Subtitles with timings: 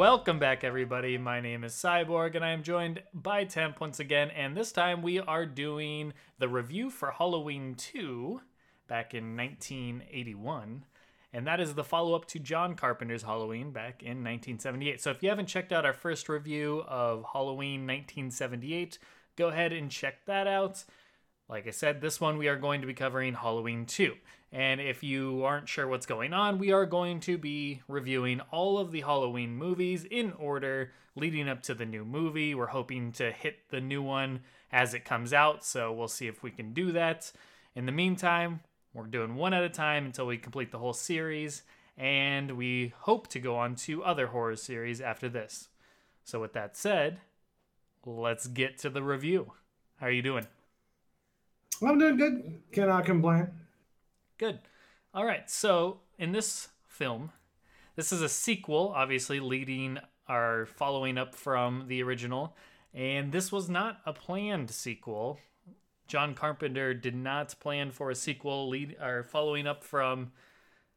[0.00, 1.18] Welcome back, everybody.
[1.18, 4.30] My name is Cyborg, and I am joined by Temp once again.
[4.30, 8.40] And this time we are doing the review for Halloween 2
[8.88, 10.84] back in 1981.
[11.32, 15.00] And that is the follow up to John Carpenter's Halloween back in 1978.
[15.00, 18.98] So if you haven't checked out our first review of Halloween 1978,
[19.36, 20.84] go ahead and check that out.
[21.50, 24.14] Like I said, this one we are going to be covering Halloween 2.
[24.52, 28.78] And if you aren't sure what's going on, we are going to be reviewing all
[28.78, 32.54] of the Halloween movies in order leading up to the new movie.
[32.54, 36.40] We're hoping to hit the new one as it comes out, so we'll see if
[36.40, 37.32] we can do that.
[37.74, 38.60] In the meantime,
[38.94, 41.64] we're doing one at a time until we complete the whole series,
[41.98, 45.68] and we hope to go on to other horror series after this.
[46.22, 47.18] So, with that said,
[48.06, 49.52] let's get to the review.
[49.96, 50.46] How are you doing?
[51.82, 52.62] I'm doing good.
[52.72, 53.48] Cannot complain.
[54.38, 54.58] Good.
[55.14, 55.48] All right.
[55.50, 57.32] So, in this film,
[57.96, 62.56] this is a sequel, obviously leading our following up from the original,
[62.94, 65.38] and this was not a planned sequel.
[66.06, 70.32] John Carpenter did not plan for a sequel lead or following up from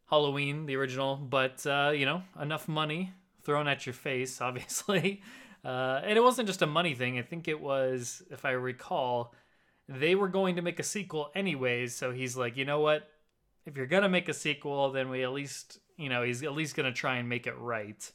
[0.10, 5.22] Halloween, the original, but uh, you know, enough money thrown at your face, obviously.
[5.64, 7.18] Uh, and it wasn't just a money thing.
[7.18, 9.34] I think it was, if I recall,
[9.88, 11.96] they were going to make a sequel anyways.
[11.96, 13.10] So he's like, you know what?
[13.66, 16.76] If you're gonna make a sequel, then we at least, you know, he's at least
[16.76, 18.12] gonna try and make it right.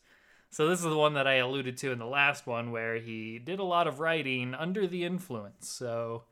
[0.50, 3.38] So this is the one that I alluded to in the last one, where he
[3.38, 5.68] did a lot of writing under the influence.
[5.68, 6.24] So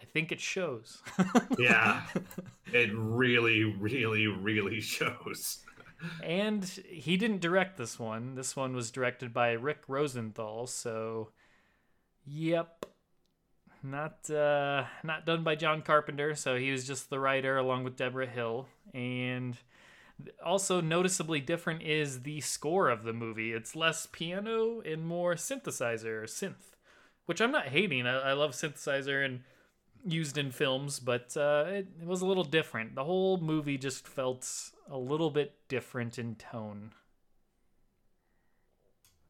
[0.00, 1.02] I think it shows.
[1.58, 2.02] yeah,
[2.72, 5.58] it really, really, really shows.
[6.22, 8.34] and he didn't direct this one.
[8.34, 10.66] This one was directed by Rick Rosenthal.
[10.66, 11.30] So,
[12.26, 12.86] yep,
[13.82, 16.34] not uh, not done by John Carpenter.
[16.34, 18.68] So he was just the writer along with Debra Hill.
[18.94, 19.56] And
[20.44, 23.52] also noticeably different is the score of the movie.
[23.52, 26.76] It's less piano and more synthesizer or synth,
[27.26, 28.06] which I'm not hating.
[28.06, 29.40] I, I love synthesizer and
[30.04, 32.94] used in films, but uh, it, it was a little different.
[32.94, 34.48] The whole movie just felt
[34.90, 36.92] a little bit different in tone.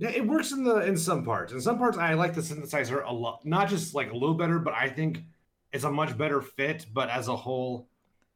[0.02, 1.52] Yeah, it works in the in some parts.
[1.52, 3.44] In some parts, I like the synthesizer a lot.
[3.44, 5.20] Not just like a little better, but I think
[5.72, 6.86] it's a much better fit.
[6.92, 7.88] But as a whole,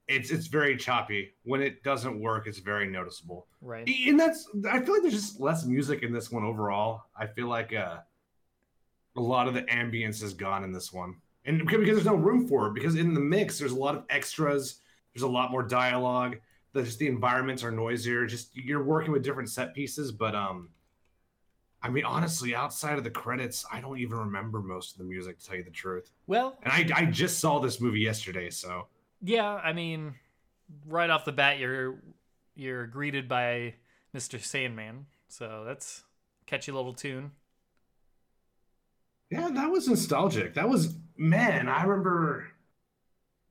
[0.06, 1.34] it's it's very choppy.
[1.42, 3.48] When it doesn't work, it's very noticeable.
[3.60, 3.88] Right.
[4.06, 7.02] And that's I feel like there's just less music in this one overall.
[7.18, 7.98] I feel like uh,
[9.16, 11.16] a lot of the ambience is gone in this one
[11.46, 14.04] and because there's no room for it because in the mix there's a lot of
[14.10, 14.80] extras
[15.14, 16.36] there's a lot more dialogue
[16.72, 20.68] the, just the environments are noisier just you're working with different set pieces but um
[21.86, 25.38] i mean honestly outside of the credits i don't even remember most of the music
[25.38, 28.86] to tell you the truth well and i, I just saw this movie yesterday so
[29.22, 30.14] yeah i mean
[30.86, 31.98] right off the bat you're
[32.54, 33.74] you're greeted by
[34.14, 36.04] mr sandman so that's
[36.46, 37.32] catchy little tune
[39.30, 40.54] yeah, that was nostalgic.
[40.54, 41.68] That was man.
[41.68, 42.48] I remember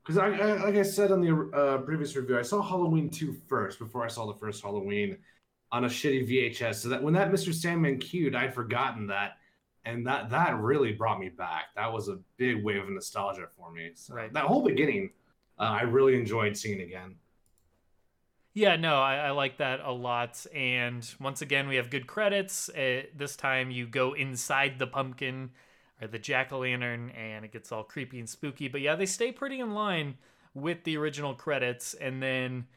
[0.03, 3.35] because I, I, like I said on the uh, previous review, I saw Halloween 2
[3.47, 5.17] first before I saw the first Halloween
[5.75, 6.75] on a shitty VHS.
[6.75, 7.53] So that when that Mr.
[7.53, 9.33] Sandman cued, I'd forgotten that,
[9.83, 11.65] and that that really brought me back.
[11.75, 13.91] That was a big wave of nostalgia for me.
[13.93, 14.31] So right.
[14.31, 15.11] That whole beginning,
[15.59, 17.15] uh, I really enjoyed seeing again.
[18.53, 20.45] Yeah, no, I, I, like that a lot.
[20.55, 22.69] And once again, we have good credits.
[22.69, 25.49] Uh, this time, you go inside the pumpkin
[26.01, 28.69] or the jack o' lantern, and it gets all creepy and spooky.
[28.69, 30.15] But yeah, they stay pretty in line
[30.53, 31.95] with the original credits.
[31.95, 32.67] And then,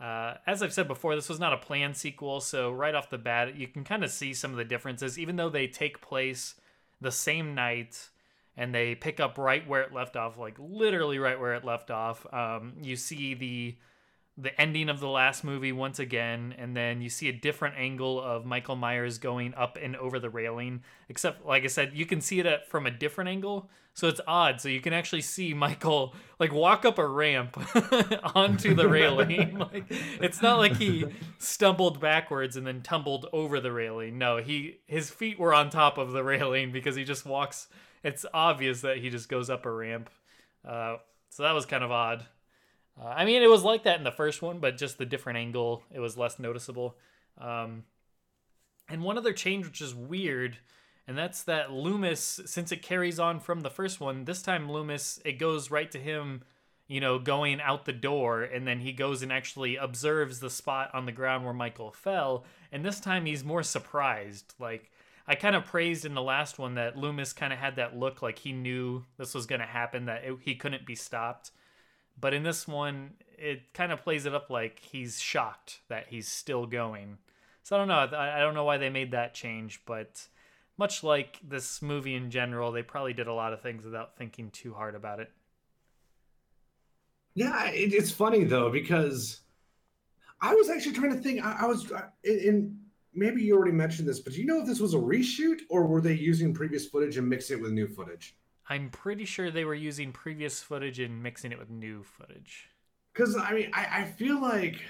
[0.00, 2.40] uh, as I've said before, this was not a planned sequel.
[2.40, 5.36] So right off the bat, you can kind of see some of the differences, even
[5.36, 6.54] though they take place
[7.00, 8.08] the same night
[8.56, 11.90] and they pick up right where it left off, like literally right where it left
[11.90, 12.26] off.
[12.32, 13.76] Um, you see the
[14.36, 18.20] the ending of the last movie once again, and then you see a different angle
[18.20, 20.82] of Michael Myers going up and over the railing.
[21.08, 24.60] Except, like I said, you can see it from a different angle, so it's odd.
[24.60, 27.56] So you can actually see Michael like walk up a ramp
[28.34, 29.58] onto the railing.
[29.72, 31.04] like it's not like he
[31.38, 34.18] stumbled backwards and then tumbled over the railing.
[34.18, 37.68] No, he his feet were on top of the railing because he just walks.
[38.02, 40.10] It's obvious that he just goes up a ramp.
[40.66, 40.96] Uh,
[41.30, 42.26] so that was kind of odd.
[43.00, 45.38] Uh, I mean, it was like that in the first one, but just the different
[45.38, 46.96] angle, it was less noticeable.
[47.38, 47.84] Um,
[48.88, 50.58] and one other change, which is weird,
[51.06, 55.20] and that's that Loomis, since it carries on from the first one, this time Loomis,
[55.24, 56.42] it goes right to him,
[56.86, 60.90] you know, going out the door, and then he goes and actually observes the spot
[60.94, 62.44] on the ground where Michael fell.
[62.70, 64.54] And this time he's more surprised.
[64.58, 64.90] Like,
[65.26, 68.20] I kind of praised in the last one that Loomis kind of had that look
[68.20, 71.50] like he knew this was going to happen, that it, he couldn't be stopped.
[72.18, 76.28] But in this one, it kind of plays it up like he's shocked that he's
[76.28, 77.18] still going.
[77.62, 78.18] So I don't know.
[78.18, 80.26] I, don't know why they made that change, but
[80.76, 84.50] much like this movie in general, they probably did a lot of things without thinking
[84.50, 85.30] too hard about it.
[87.34, 89.40] Yeah, it, it's funny though because
[90.40, 91.44] I was actually trying to think.
[91.44, 91.90] I, I was
[92.22, 92.78] in.
[93.16, 95.86] Maybe you already mentioned this, but do you know if this was a reshoot or
[95.86, 98.36] were they using previous footage and mixing it with new footage?
[98.68, 102.70] I'm pretty sure they were using previous footage and mixing it with new footage.
[103.12, 104.80] Because I mean, I, I feel like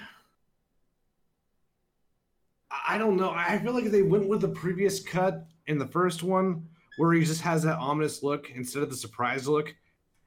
[2.87, 3.31] I don't know.
[3.31, 7.25] I feel like they went with the previous cut in the first one, where he
[7.25, 9.75] just has that ominous look instead of the surprise look,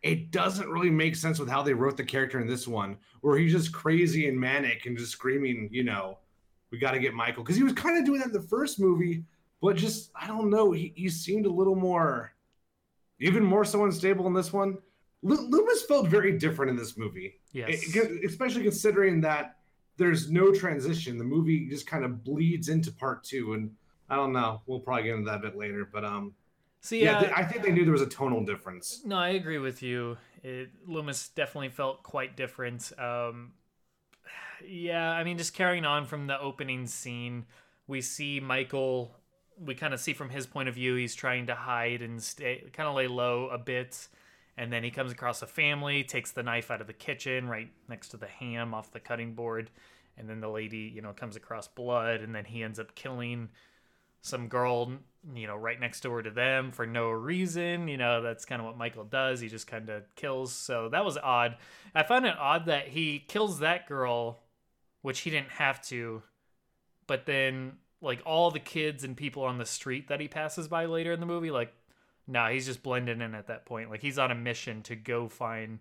[0.01, 3.37] it doesn't really make sense with how they wrote the character in this one, where
[3.37, 6.17] he's just crazy and manic and just screaming, you know,
[6.71, 7.43] we got to get Michael.
[7.43, 9.23] Because he was kind of doing that in the first movie,
[9.61, 12.33] but just, I don't know, he, he seemed a little more,
[13.19, 14.77] even more so unstable in this one.
[15.27, 17.39] L- Loomis felt very different in this movie.
[17.51, 17.95] Yes.
[17.95, 19.57] It, especially considering that
[19.97, 21.17] there's no transition.
[21.17, 23.53] The movie just kind of bleeds into part two.
[23.53, 23.71] And
[24.09, 24.61] I don't know.
[24.67, 25.89] We'll probably get into that a bit later.
[25.91, 26.33] But, um,
[26.81, 29.01] See, yeah, yeah, I think they knew there was a tonal difference.
[29.03, 30.17] No, I agree with you.
[30.43, 32.93] It, Loomis definitely felt quite different.
[32.99, 33.53] Um,
[34.65, 37.45] yeah, I mean, just carrying on from the opening scene,
[37.87, 39.15] we see Michael.
[39.59, 42.63] We kind of see from his point of view, he's trying to hide and stay,
[42.73, 44.07] kind of lay low a bit,
[44.55, 47.69] and then he comes across a family, takes the knife out of the kitchen right
[47.89, 49.71] next to the ham off the cutting board,
[50.17, 53.49] and then the lady, you know, comes across blood, and then he ends up killing
[54.21, 54.91] some girl
[55.35, 57.87] you know right next door to them for no reason.
[57.87, 59.39] You know that's kind of what michael does.
[59.39, 60.53] He just kind of kills.
[60.53, 61.57] So that was odd.
[61.95, 64.39] I find it odd that he kills that girl
[65.01, 66.21] which he didn't have to
[67.07, 70.85] but then like all the kids and people on the street that he passes by
[70.85, 71.73] later in the movie like
[72.27, 75.27] nah he's just blending in at that point like he's on a mission to go
[75.27, 75.79] find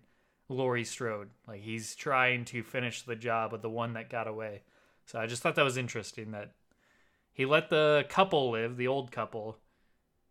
[0.49, 4.61] laurie strode like he's trying to finish the job of the one that got away
[5.05, 6.53] so i just thought that was interesting that
[7.37, 9.59] he let the couple live, the old couple,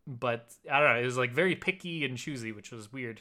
[0.09, 1.01] but I don't know.
[1.01, 3.21] It was like very picky and choosy, which was weird.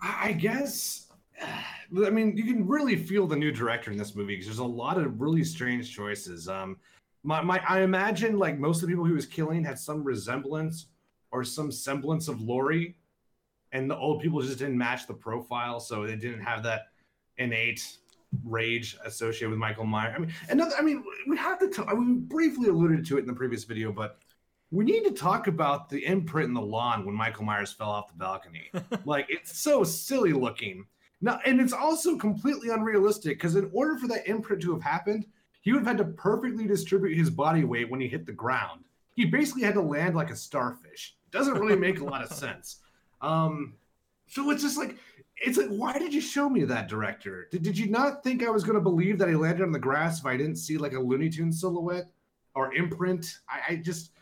[0.00, 1.08] I guess.
[1.42, 4.64] I mean, you can really feel the new director in this movie because there's a
[4.64, 6.48] lot of really strange choices.
[6.48, 6.76] Um,
[7.22, 10.86] my, my, I imagine like most of the people he was killing had some resemblance
[11.30, 12.96] or some semblance of Laurie,
[13.72, 16.86] and the old people just didn't match the profile, so they didn't have that
[17.36, 17.98] innate
[18.44, 20.14] rage associated with Michael Myers.
[20.16, 20.74] I mean, another.
[20.78, 21.68] I mean, we have to.
[21.68, 24.18] Talk, we briefly alluded to it in the previous video, but
[24.70, 28.08] we need to talk about the imprint in the lawn when Michael Myers fell off
[28.08, 28.70] the balcony.
[29.04, 30.86] like it's so silly looking.
[31.20, 35.26] Now, and it's also completely unrealistic because in order for that imprint to have happened,
[35.68, 38.84] he would have had to perfectly distribute his body weight when he hit the ground.
[39.14, 41.14] He basically had to land like a starfish.
[41.26, 42.76] It doesn't really make a lot of sense.
[43.20, 43.74] Um,
[44.28, 44.96] so it's just like
[45.36, 47.48] it's like, why did you show me that director?
[47.50, 49.78] Did, did you not think I was going to believe that he landed on the
[49.78, 52.06] grass if I didn't see like a Looney Tune silhouette
[52.54, 53.40] or imprint?
[53.46, 54.12] I, I just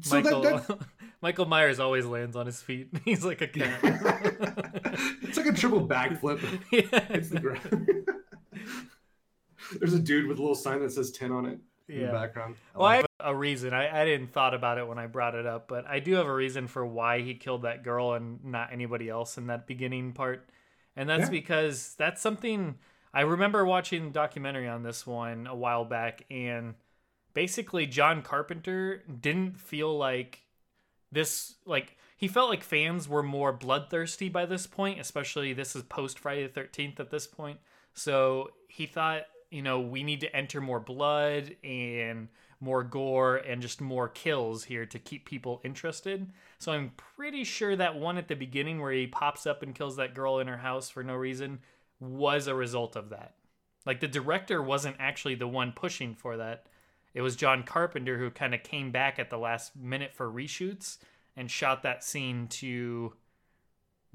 [0.00, 0.78] so Michael that,
[1.22, 2.88] Michael Myers always lands on his feet.
[3.04, 3.80] He's like a cat.
[5.22, 6.40] it's like a triple backflip.
[6.70, 7.04] Yeah.
[7.10, 8.08] It's the ground.
[9.78, 11.58] There's a dude with a little sign that says 10 on it
[11.88, 11.94] yeah.
[11.96, 12.56] in the background.
[12.74, 13.72] I well, I have a reason.
[13.72, 16.26] I, I didn't thought about it when I brought it up, but I do have
[16.26, 20.12] a reason for why he killed that girl and not anybody else in that beginning
[20.12, 20.48] part
[20.96, 21.30] and that's yeah.
[21.30, 22.76] because that's something
[23.12, 26.74] I remember watching a documentary on this one a while back, and
[27.32, 30.42] basically John Carpenter didn't feel like
[31.12, 35.82] this like he felt like fans were more bloodthirsty by this point, especially this is
[35.82, 37.58] post Friday the Thirteenth at this point.
[37.92, 39.22] So he thought,
[39.54, 42.26] you know, we need to enter more blood and
[42.58, 46.28] more gore and just more kills here to keep people interested.
[46.58, 49.94] So I'm pretty sure that one at the beginning where he pops up and kills
[49.94, 51.60] that girl in her house for no reason
[52.00, 53.34] was a result of that.
[53.86, 56.66] Like the director wasn't actually the one pushing for that.
[57.14, 60.98] It was John Carpenter who kind of came back at the last minute for reshoots
[61.36, 63.12] and shot that scene to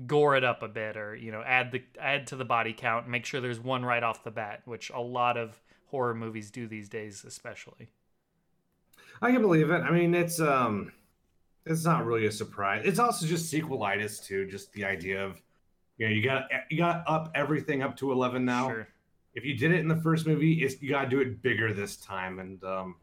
[0.08, 3.04] gore it up a bit or you know add the add to the body count
[3.04, 6.52] and make sure there's one right off the bat which a lot of horror movies
[6.52, 7.90] do these days especially
[9.22, 9.82] I can believe it.
[9.82, 10.92] I mean, it's um,
[11.66, 12.84] it's not really a surprise.
[12.86, 14.48] It's also just sequelitis too.
[14.48, 15.42] Just the idea of,
[15.98, 18.70] you know, you got you got up everything up to eleven now.
[18.70, 18.88] Sure.
[19.36, 21.74] If you did it in the first movie, it's you got to do it bigger
[21.74, 22.40] this time.
[22.40, 22.96] And um,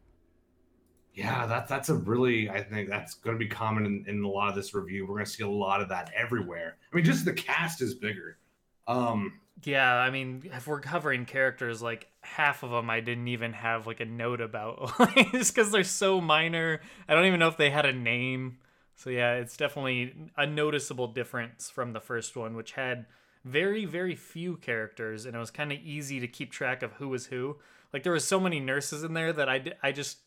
[1.17, 4.29] yeah, that's that's a really I think that's going to be common in, in a
[4.29, 5.03] lot of this review.
[5.07, 6.77] We're going to see a lot of that everywhere.
[6.93, 8.37] I mean, just the cast is bigger.
[8.87, 13.53] Um, yeah, I mean, if we're covering characters, like half of them I didn't even
[13.53, 14.93] have like a note about,
[15.31, 16.81] just because they're so minor.
[17.09, 18.59] I don't even know if they had a name.
[18.93, 23.07] So yeah, it's definitely a noticeable difference from the first one, which had
[23.43, 27.07] very very few characters and it was kind of easy to keep track of who
[27.07, 27.55] was who
[27.93, 30.17] like there was so many nurses in there that i, I just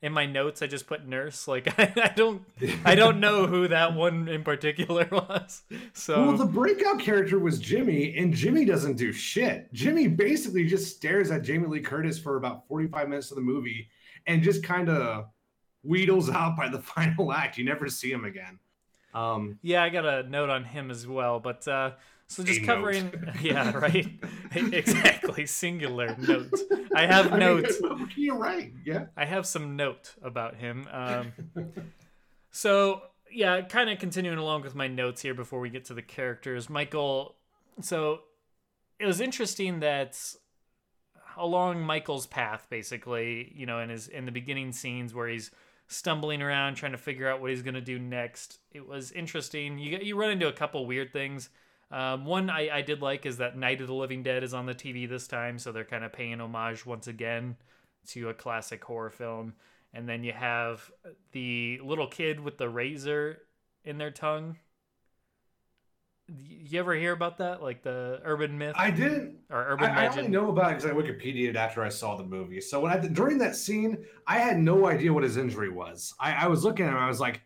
[0.00, 2.42] in my notes i just put nurse like I, I don't
[2.84, 5.62] i don't know who that one in particular was
[5.92, 9.72] so Well, the breakout character was Jimmy, and Jimmy doesn't do shit.
[9.72, 13.88] Jimmy basically just stares at Jamie Lee Curtis for about 45 minutes of the movie
[14.26, 15.26] and just kind of
[15.82, 17.58] wheedles out by the final act.
[17.58, 18.58] You never see him again.
[19.14, 21.92] Um, yeah i got a note on him as well but uh
[22.26, 24.06] so just covering yeah right
[24.72, 26.52] exactly singular note
[26.94, 27.80] i have I mean, notes
[28.28, 28.72] you're right.
[28.84, 29.06] Yeah.
[29.16, 30.86] I have some note about him.
[30.90, 31.32] Um,
[32.50, 36.02] so yeah, kind of continuing along with my notes here before we get to the
[36.02, 36.68] characters.
[36.68, 37.36] Michael,
[37.80, 38.20] so
[38.98, 40.18] it was interesting that
[41.36, 45.50] along Michael's path, basically, you know, in his in the beginning scenes where he's
[45.86, 49.78] stumbling around trying to figure out what he's gonna do next, it was interesting.
[49.78, 51.50] You get you run into a couple weird things.
[51.90, 54.66] Um, one I, I did like is that Night of the Living Dead is on
[54.66, 57.56] the TV this time, so they're kind of paying homage once again
[58.08, 59.54] to a classic horror film.
[59.94, 60.90] And then you have
[61.32, 63.38] the little kid with the razor
[63.84, 64.56] in their tongue.
[66.28, 67.62] You ever hear about that?
[67.62, 69.38] Like the urban myth I didn't.
[69.48, 72.24] or I, urban I only know about it because I Wikipedia'd after I saw the
[72.24, 72.60] movie.
[72.60, 76.14] So when I during that scene, I had no idea what his injury was.
[76.20, 77.40] I, I was looking at him, I was like,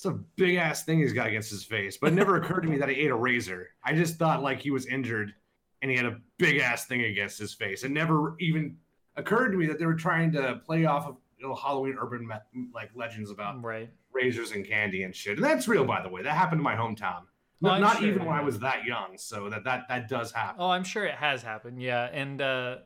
[0.00, 2.68] "It's a big ass thing he's got against his face." But it never occurred to
[2.68, 3.68] me that he ate a razor.
[3.84, 5.34] I just thought like he was injured
[5.82, 7.84] and he had a big ass thing against his face.
[7.84, 8.76] It never even
[9.16, 12.26] occurred to me that they were trying to play off of you know, Halloween urban
[12.26, 13.90] me- like legends about Right.
[14.12, 15.36] razors and candy and shit.
[15.38, 16.22] And that's real, by the way.
[16.22, 17.22] That happened in my hometown.
[17.62, 19.16] Not, not sure, even when I was that young.
[19.18, 20.56] So that that that does happen.
[20.60, 21.80] Oh, I'm sure it has happened.
[21.82, 22.78] Yeah, and uh,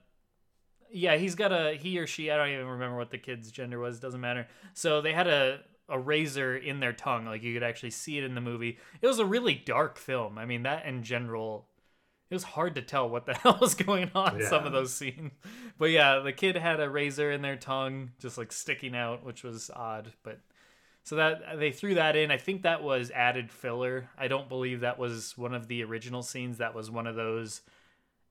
[0.91, 2.31] yeah, he's got a he or she.
[2.31, 4.01] I don't even remember what the kid's gender was.
[4.01, 4.47] Doesn't matter.
[4.73, 8.25] So they had a a razor in their tongue, like you could actually see it
[8.25, 8.79] in the movie.
[9.03, 10.39] It was a really dark film.
[10.39, 11.69] I mean, that in general,
[12.31, 14.93] it was hard to tell what the hell was going on in some of those
[14.95, 15.33] scenes.
[15.79, 19.43] But yeah, the kid had a razor in their tongue, just like sticking out, which
[19.43, 20.13] was odd.
[20.23, 20.41] But
[21.03, 22.31] so that they threw that in.
[22.31, 24.09] I think that was added filler.
[24.17, 26.59] I don't believe that was one of the original scenes.
[26.59, 27.61] That was one of those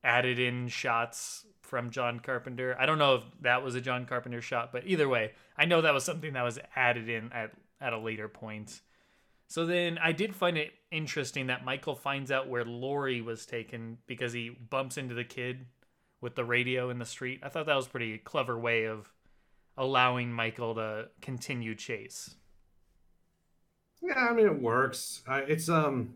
[0.04, 2.78] added in shots from John Carpenter.
[2.80, 5.82] I don't know if that was a John Carpenter shot, but either way, I know
[5.82, 7.50] that was something that was added in at
[7.82, 8.82] at a later point.
[9.48, 13.98] So then I did find it interesting that Michael finds out where Laurie was taken
[14.06, 15.66] because he bumps into the kid
[16.22, 17.40] with the radio in the street.
[17.42, 19.12] I thought that was pretty clever way of
[19.76, 22.36] allowing Michael to continue chase.
[24.00, 25.24] Yeah, I mean it works.
[25.28, 26.14] Uh, it's um,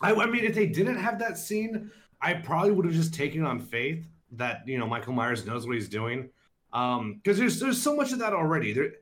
[0.00, 3.44] I, I mean if they didn't have that scene, I probably would have just taken
[3.44, 6.30] on faith that you know Michael Myers knows what he's doing.
[6.72, 8.72] Um, because there's there's so much of that already.
[8.72, 8.92] There,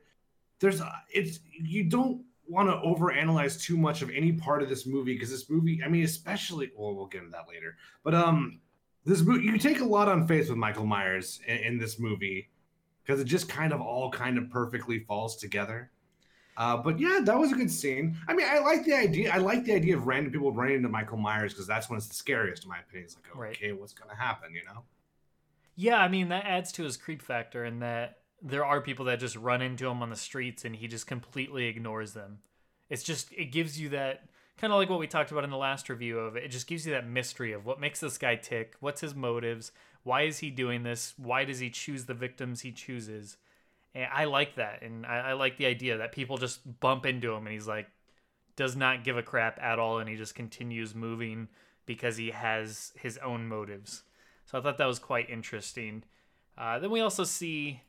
[0.59, 5.13] there's it's you don't want to overanalyze too much of any part of this movie
[5.13, 7.77] because this movie, I mean, especially well, we'll get into that later.
[8.03, 8.59] But um,
[9.05, 12.49] this movie you take a lot on faith with Michael Myers in, in this movie
[13.03, 15.91] because it just kind of all kind of perfectly falls together.
[16.57, 18.15] Uh, but yeah, that was a good scene.
[18.27, 19.31] I mean, I like the idea.
[19.31, 22.07] I like the idea of random people running into Michael Myers because that's when it's
[22.09, 23.05] the scariest, in my opinion.
[23.05, 23.55] It's like, Right.
[23.55, 24.53] okay, what's gonna happen?
[24.53, 24.83] You know?
[25.81, 29.19] Yeah, I mean that adds to his creep factor in that there are people that
[29.19, 32.37] just run into him on the streets and he just completely ignores them.
[32.91, 35.57] It's just it gives you that kind of like what we talked about in the
[35.57, 36.43] last review of it.
[36.43, 39.71] It just gives you that mystery of what makes this guy tick, what's his motives,
[40.03, 43.37] why is he doing this, why does he choose the victims he chooses.
[43.95, 47.33] And I like that, and I, I like the idea that people just bump into
[47.33, 47.89] him and he's like
[48.55, 51.47] does not give a crap at all, and he just continues moving
[51.87, 54.03] because he has his own motives.
[54.51, 56.03] So I thought that was quite interesting.
[56.57, 57.81] Uh, then we also see,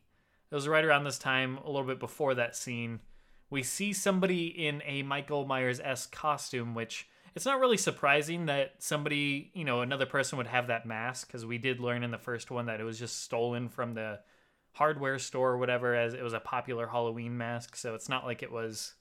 [0.48, 3.00] it was right around this time, a little bit before that scene,
[3.50, 8.74] we see somebody in a Michael Myers esque costume, which it's not really surprising that
[8.78, 12.18] somebody, you know, another person would have that mask, because we did learn in the
[12.18, 14.20] first one that it was just stolen from the
[14.72, 17.74] hardware store or whatever, as it was a popular Halloween mask.
[17.74, 18.94] So it's not like it was,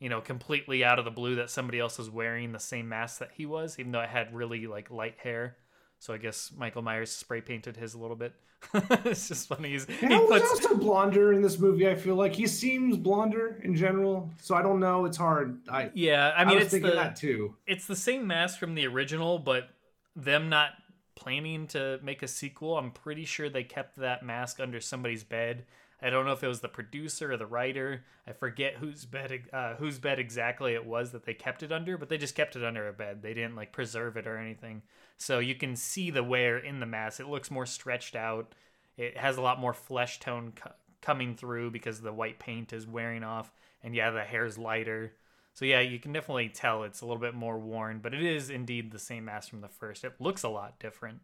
[0.00, 3.18] you know, completely out of the blue that somebody else was wearing the same mask
[3.18, 5.58] that he was, even though it had really like light hair.
[5.98, 8.34] So I guess Michael Myers spray painted his a little bit.
[8.74, 9.70] it's just funny.
[9.70, 11.88] He's, Yeah, he puts, also blonder in this movie.
[11.88, 15.04] I feel like he seems blonder in general, so I don't know.
[15.04, 15.58] It's hard.
[15.68, 17.54] I yeah, I I, mean, was it's the that too.
[17.66, 19.70] it's the same mask from the original, but
[20.16, 20.70] them not
[21.14, 22.76] planning to make a sequel.
[22.76, 25.64] I'm pretty sure they kept that mask under somebody's bed.
[26.00, 28.04] I don't know if it was the producer or the writer.
[28.26, 31.98] I forget whose bed uh, whose bed exactly it was that they kept it under,
[31.98, 33.22] but they just kept it under a bed.
[33.22, 34.82] They didn't like preserve it or anything.
[35.16, 37.18] So you can see the wear in the mask.
[37.18, 38.54] It looks more stretched out.
[38.96, 42.86] It has a lot more flesh tone co- coming through because the white paint is
[42.86, 43.52] wearing off,
[43.82, 45.14] and yeah, the hair's lighter.
[45.54, 48.50] So yeah, you can definitely tell it's a little bit more worn, but it is
[48.50, 50.04] indeed the same mask from the first.
[50.04, 51.18] It looks a lot different.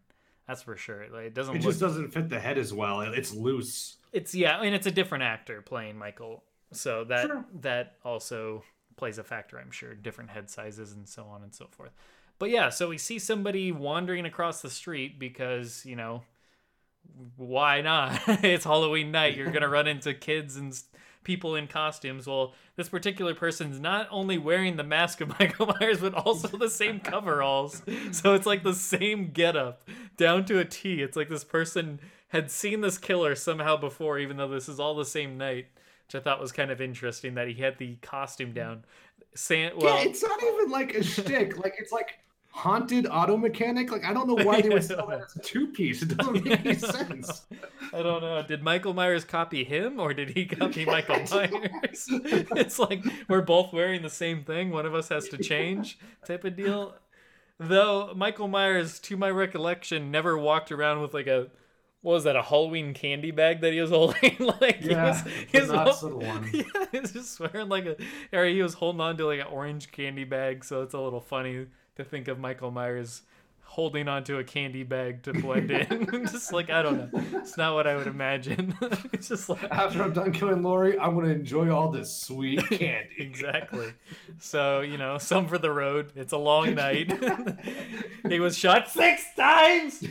[0.48, 1.06] That's for sure.
[1.12, 3.00] Like, it doesn't It look just doesn't fit the head as well.
[3.00, 3.96] It's loose.
[4.14, 6.42] It's yeah, and it's a different actor playing Michael.
[6.72, 7.44] So that Sure.
[7.60, 8.64] that also
[8.96, 9.94] plays a factor, I'm sure.
[9.94, 11.92] Different head sizes and so on and so forth.
[12.38, 16.22] But yeah, so we see somebody wandering across the street because, you know,
[17.36, 18.20] why not?
[18.26, 19.36] it's Halloween night.
[19.36, 20.76] You're going to run into kids and
[21.22, 22.26] people in costumes.
[22.26, 26.70] Well, this particular person's not only wearing the mask of Michael Myers, but also the
[26.70, 27.82] same coveralls.
[28.12, 29.82] So it's like the same getup
[30.16, 31.02] down to a T.
[31.02, 32.00] It's like this person
[32.34, 35.66] had seen this killer somehow before, even though this is all the same night,
[36.06, 38.84] which I thought was kind of interesting that he had the costume down.
[39.36, 41.56] San- well, yeah, it's not even like a shtick.
[41.62, 42.18] Like it's like
[42.50, 43.92] haunted auto mechanic.
[43.92, 46.02] Like I don't know why they would sell that as a two piece.
[46.02, 47.46] It doesn't make any sense.
[47.92, 48.42] I don't know.
[48.42, 52.08] Did Michael Myers copy him or did he copy Michael Myers?
[52.10, 54.70] it's like we're both wearing the same thing.
[54.70, 56.96] One of us has to change type of deal.
[57.60, 61.46] Though Michael Myers, to my recollection, never walked around with like a
[62.04, 64.36] what was that, a Halloween candy bag that he was holding?
[64.60, 66.50] like he Yeah, was, he was not hol- one.
[66.52, 67.96] Yeah, he was just wearing like a
[68.32, 71.20] or he was holding on to like an orange candy bag, so it's a little
[71.20, 73.22] funny to think of Michael Myers
[73.66, 76.06] holding onto a candy bag to blend in.
[76.30, 77.20] just like I don't know.
[77.40, 78.76] It's not what I would imagine.
[79.12, 83.08] it's just like After I'm done killing Laurie, I'm gonna enjoy all this sweet candy.
[83.18, 83.92] exactly.
[84.38, 86.12] So, you know, some for the road.
[86.14, 87.10] It's a long night.
[88.28, 90.04] he was shot six times.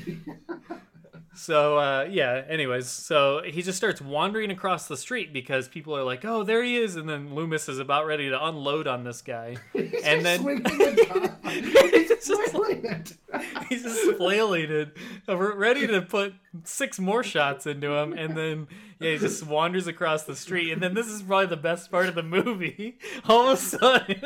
[1.36, 6.04] So, uh, yeah, anyways, so he just starts wandering across the street because people are
[6.04, 6.96] like, oh, there he is.
[6.96, 9.58] And then Loomis is about ready to unload on this guy.
[9.74, 11.34] He's And then- the.
[11.92, 13.13] He's just- flailing it.
[13.70, 14.96] He's just flailing it,
[15.28, 18.68] uh, ready to put six more shots into him, and then
[19.00, 20.72] yeah, he just wanders across the street.
[20.72, 23.00] And then this is probably the best part of the movie.
[23.28, 24.22] All of a sudden,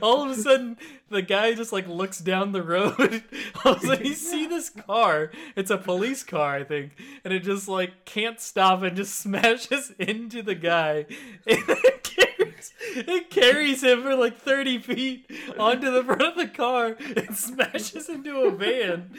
[0.00, 0.76] all of a sudden,
[1.08, 3.22] the guy just like looks down the road.
[3.64, 5.30] All of a sudden, you see this car.
[5.56, 6.92] It's a police car, I think,
[7.24, 11.06] and it just like can't stop and just smashes into the guy.
[11.46, 16.48] And it carries, it carries him for like 30 feet onto the front of the
[16.48, 19.10] car and smashes into a van.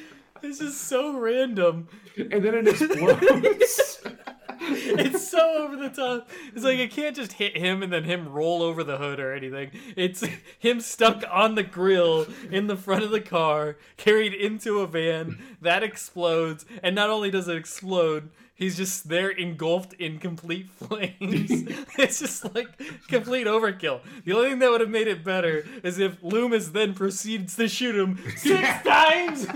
[0.41, 1.87] It's just so random.
[2.17, 4.01] And then it explodes.
[5.03, 6.29] It's so over the top.
[6.53, 9.33] It's like it can't just hit him and then him roll over the hood or
[9.33, 9.71] anything.
[9.95, 10.23] It's
[10.59, 15.41] him stuck on the grill in the front of the car, carried into a van
[15.61, 21.19] that explodes, and not only does it explode, he's just there engulfed in complete flames.
[21.97, 22.67] it's just like
[23.07, 24.01] complete overkill.
[24.23, 27.67] The only thing that would have made it better is if Loomis then proceeds to
[27.67, 29.47] shoot him six times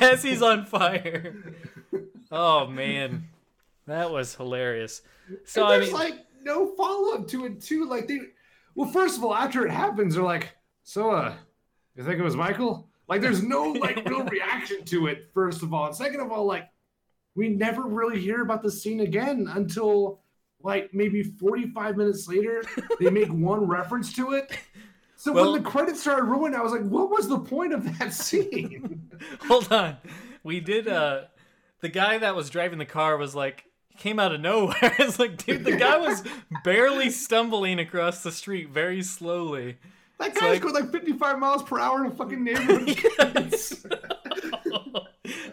[0.00, 1.54] as he's on fire.
[2.30, 3.28] Oh man.
[3.88, 5.02] That was hilarious.
[5.44, 7.86] So and I there's mean, like no follow up to it too.
[7.86, 8.20] Like they,
[8.74, 10.50] well, first of all, after it happens, they're like,
[10.84, 11.34] "So, uh,
[11.96, 15.30] you think it was Michael?" Like, there's no like real reaction to it.
[15.34, 16.68] First of all, and second of all, like
[17.34, 20.20] we never really hear about the scene again until
[20.62, 22.62] like maybe 45 minutes later.
[23.00, 24.56] They make one reference to it.
[25.16, 27.98] So Well- when the credits started rolling, I was like, "What was the point of
[27.98, 29.10] that scene?"
[29.46, 29.96] hold on.
[30.42, 30.88] We did.
[30.88, 31.22] Uh,
[31.80, 33.64] the guy that was driving the car was like
[33.98, 34.76] came out of nowhere.
[34.98, 36.22] it's like, dude, the guy was
[36.64, 39.78] barely stumbling across the street very slowly.
[40.18, 42.98] That guy's like- going like 55 miles per hour in a fucking neighborhood.
[43.18, 43.84] Yes.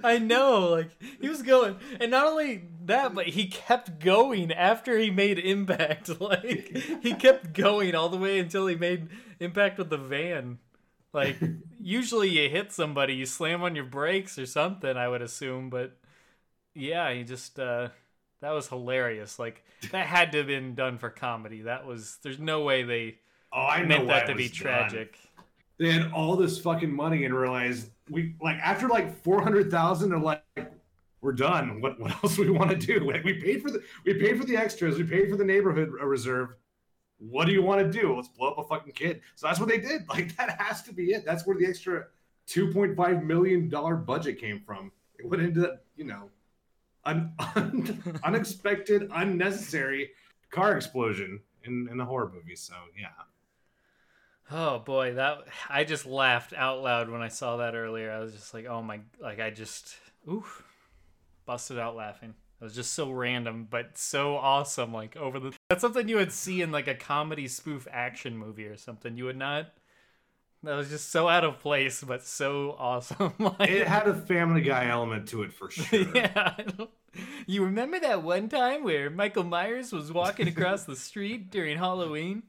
[0.04, 4.98] I know, like he was going, and not only that, but he kept going after
[4.98, 6.22] he made impact.
[6.22, 10.60] Like he kept going all the way until he made impact with the van.
[11.12, 11.38] Like
[11.82, 14.96] usually you hit somebody, you slam on your brakes or something.
[14.96, 15.98] I would assume, but
[16.74, 17.90] yeah, he just uh,
[18.46, 19.40] that was hilarious.
[19.40, 21.64] Like that had to have been done for comedy.
[21.64, 23.18] That was there's no way they
[23.52, 24.60] Oh, I meant that to be was done.
[24.62, 25.18] tragic.
[25.80, 30.10] They had all this fucking money and realized we like after like four hundred thousand,
[30.12, 30.44] they're like,
[31.22, 31.82] we're done.
[31.82, 33.00] What what else do we want to do?
[33.00, 35.90] Like we paid for the we paid for the extras, we paid for the neighborhood
[35.90, 36.50] reserve.
[37.18, 38.16] What do you want to do?
[38.16, 39.22] Let's blow up a fucking kid.
[39.36, 40.04] So that's what they did.
[40.10, 41.26] Like that has to be it.
[41.26, 42.06] That's where the extra
[42.46, 44.92] two point five million dollar budget came from.
[45.18, 46.30] It went into that, you know,
[47.06, 50.12] an un, unexpected, unnecessary
[50.50, 52.56] car explosion in in a horror movie.
[52.56, 53.10] So yeah.
[54.52, 55.40] Oh boy, that
[55.70, 58.12] I just laughed out loud when I saw that earlier.
[58.12, 59.96] I was just like, "Oh my!" Like I just,
[60.32, 60.64] oof,
[61.46, 62.36] busted out laughing.
[62.62, 64.94] It was just so random, but so awesome.
[64.94, 68.66] Like over the, that's something you would see in like a comedy spoof action movie
[68.68, 69.18] or something.
[69.18, 69.74] You would not.
[70.66, 73.34] That was just so out of place, but so awesome.
[73.40, 76.08] like, It had a Family Guy element to it for sure.
[76.16, 76.56] yeah.
[77.46, 82.44] You remember that one time where Michael Myers was walking across the street during Halloween?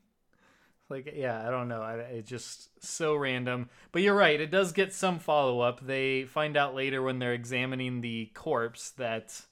[0.88, 1.82] Like, yeah, I don't know.
[1.82, 3.68] I, it's just so random.
[3.92, 4.40] But you're right.
[4.40, 5.84] It does get some follow up.
[5.84, 9.42] They find out later when they're examining the corpse that,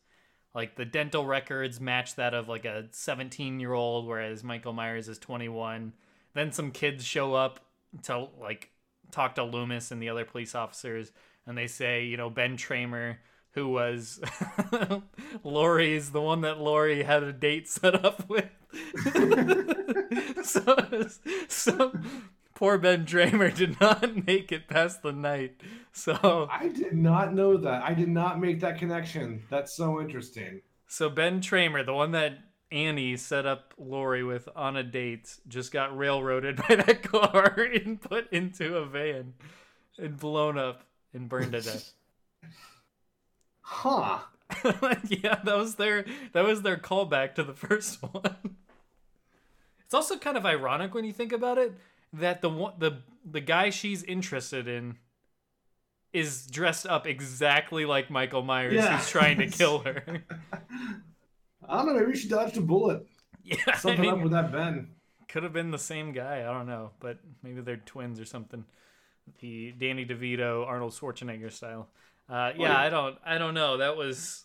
[0.54, 5.08] like, the dental records match that of like a 17 year old, whereas Michael Myers
[5.08, 5.92] is 21.
[6.34, 7.60] Then some kids show up
[8.02, 8.70] to like
[9.10, 11.12] talk to Loomis and the other police officers,
[11.46, 13.16] and they say, you know, Ben Tramer
[13.54, 14.20] who was
[15.44, 18.50] Laurie's the one that Laurie had a date set up with.
[20.44, 21.08] so,
[21.48, 21.92] so
[22.54, 25.60] poor Ben Tramer did not make it past the night.
[25.92, 27.84] So I did not know that.
[27.84, 29.44] I did not make that connection.
[29.48, 30.60] That's so interesting.
[30.88, 32.38] So Ben Tramer, the one that
[32.74, 38.00] Annie set up Laurie with on a date, just got railroaded by that car and
[38.00, 39.34] put into a van
[39.96, 40.82] and blown up
[41.12, 41.92] and burned to death.
[43.66, 44.18] Huh.
[45.08, 48.56] yeah, that was their that was their callback to the first one.
[49.86, 51.72] It's also kind of ironic when you think about it
[52.12, 54.98] that the one the the guy she's interested in
[56.12, 58.98] is dressed up exactly like Michael Myers Yeah.
[58.98, 60.22] who's trying to kill her.
[61.74, 62.04] I don't know.
[62.06, 63.06] Maybe she dodged a bullet.
[63.44, 64.88] yeah, I Something up with that Ben.
[65.28, 66.40] could have been the same guy.
[66.40, 68.64] I don't know, but maybe they're twins or something.
[69.40, 71.88] The Danny DeVito, Arnold Schwarzenegger style.
[72.28, 72.78] Uh, yeah, yeah.
[72.78, 73.78] I don't, I don't know.
[73.78, 74.44] That was,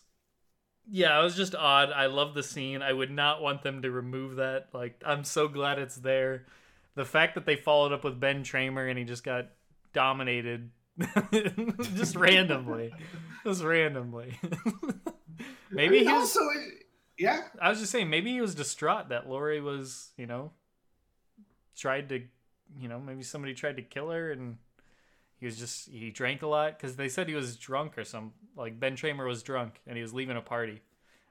[0.90, 1.92] yeah, it was just odd.
[1.92, 2.82] I love the scene.
[2.82, 4.68] I would not want them to remove that.
[4.72, 6.46] Like, I'm so glad it's there.
[6.94, 9.46] The fact that they followed up with Ben Tramer and he just got
[9.92, 10.70] dominated,
[11.94, 12.92] just randomly,
[13.44, 14.38] just randomly.
[15.70, 16.36] maybe I mean, he was.
[16.36, 16.86] also, it-
[17.20, 17.42] yeah.
[17.60, 20.52] I was just saying, maybe he was distraught that Laurie was, you know,
[21.76, 22.22] tried to,
[22.78, 24.56] you know, maybe somebody tried to kill her and
[25.38, 28.32] he was just, he drank a lot because they said he was drunk or some,
[28.56, 30.80] like Ben Tramer was drunk and he was leaving a party.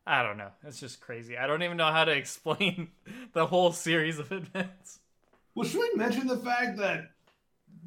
[0.05, 0.51] I don't know.
[0.63, 1.37] It's just crazy.
[1.37, 2.89] I don't even know how to explain
[3.33, 4.99] the whole series of events.
[5.55, 7.09] Well, should we mention the fact that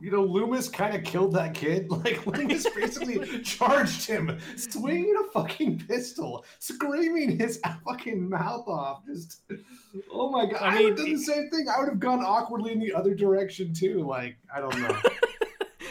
[0.03, 1.89] you know Loomis kind of killed that kid?
[2.03, 9.07] Like Loomis basically charged him, swinging a fucking pistol, screaming his fucking mouth off.
[9.07, 9.43] Just
[10.13, 10.61] oh my god!
[10.61, 11.67] I I, mean, would have done the same thing.
[11.69, 14.05] I would have gone awkwardly in the other direction too.
[14.05, 14.99] Like I don't know.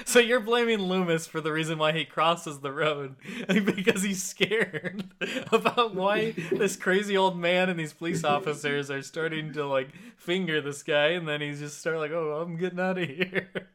[0.03, 3.15] So you're blaming Loomis for the reason why he crosses the road
[3.47, 5.05] because he's scared
[5.53, 10.59] about why this crazy old man and these police officers are starting to like finger
[10.59, 13.69] this guy, and then he's just start like, "Oh, I'm getting out of here.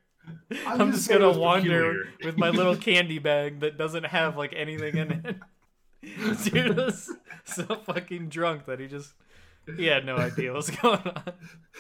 [0.67, 4.37] I'm I'm, just just gonna wander peculiar." with my little candy bag that doesn't have
[4.37, 5.37] like anything in it."
[6.45, 7.13] Dude was
[7.45, 9.15] so fucking drunk that he just
[9.77, 11.33] he had no idea what's going on.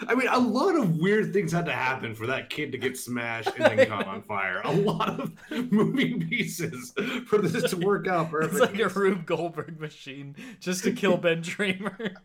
[0.08, 2.98] I mean, a lot of weird things had to happen for that kid to get
[2.98, 4.60] smashed and then caught on fire.
[4.64, 5.32] A lot of
[5.70, 6.92] moving pieces
[7.26, 8.60] for this to work out perfectly.
[8.60, 12.16] It's like a Rube Goldberg machine just to kill Ben Tramer.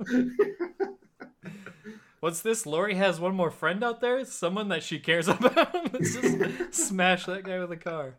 [2.21, 2.67] What's this?
[2.67, 4.23] Laurie has one more friend out there?
[4.25, 5.91] Someone that she cares about?
[5.91, 8.13] Let's just smash that guy with a car.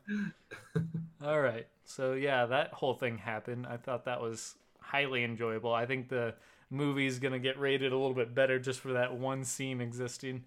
[1.25, 1.69] All right.
[1.85, 3.65] So, yeah, that whole thing happened.
[3.65, 5.73] I thought that was highly enjoyable.
[5.73, 6.35] I think the
[6.69, 10.45] movie's going to get rated a little bit better just for that one scene existing.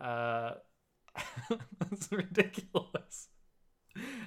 [0.00, 0.52] Uh,
[1.92, 3.28] it's ridiculous.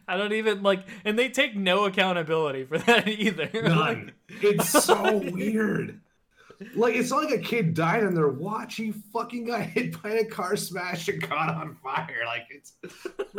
[0.08, 3.50] I don't even like, and they take no accountability for that either.
[3.54, 4.12] None.
[4.30, 6.00] It's so weird.
[6.76, 8.76] Like it's not like a kid died on their watch.
[8.76, 12.22] He fucking got hit by a car smash and caught on fire.
[12.26, 12.74] Like it's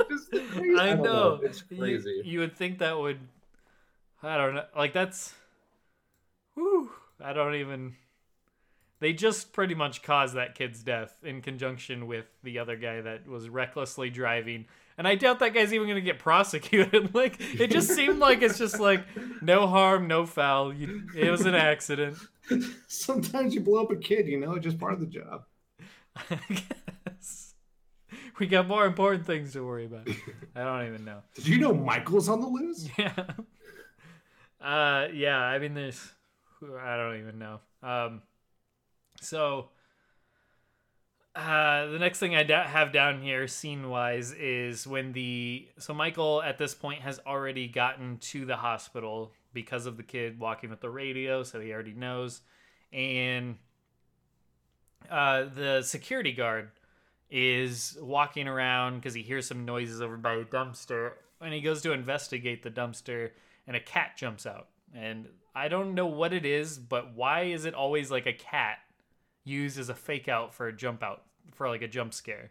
[0.08, 0.76] just crazy.
[0.78, 1.40] I don't know.
[1.42, 2.22] It's You- crazy.
[2.24, 3.18] You, would think that would.
[4.22, 4.64] I don't know.
[4.76, 5.34] Like that's.
[6.54, 6.90] Whew,
[7.22, 7.94] I don't even.
[9.00, 13.28] They just pretty much caused that kid's death in conjunction with the other guy that
[13.28, 14.66] was recklessly driving.
[14.98, 17.14] And I doubt that guy's even going to get prosecuted.
[17.14, 19.04] like, it just seemed like it's just like,
[19.40, 20.74] no harm, no foul.
[20.74, 22.18] You, it was an accident.
[22.88, 25.44] Sometimes you blow up a kid, you know, just part of the job.
[26.16, 27.54] I guess.
[28.40, 30.08] We got more important things to worry about.
[30.56, 31.22] I don't even know.
[31.36, 32.88] Did you know Michael's on the loose?
[32.98, 33.24] Yeah.
[34.60, 35.38] Uh, yeah.
[35.38, 36.12] I mean, there's,
[36.80, 37.60] I don't even know.
[37.82, 38.22] Um,
[39.20, 39.70] so,
[41.38, 45.94] uh, the next thing I da- have down here, scene wise, is when the so
[45.94, 50.68] Michael at this point has already gotten to the hospital because of the kid walking
[50.68, 52.40] with the radio, so he already knows,
[52.92, 53.54] and
[55.08, 56.70] uh, the security guard
[57.30, 61.80] is walking around because he hears some noises over by a dumpster, and he goes
[61.82, 63.30] to investigate the dumpster,
[63.68, 67.64] and a cat jumps out, and I don't know what it is, but why is
[67.64, 68.78] it always like a cat
[69.44, 71.22] used as a fake out for a jump out
[71.54, 72.50] for like a jump scare?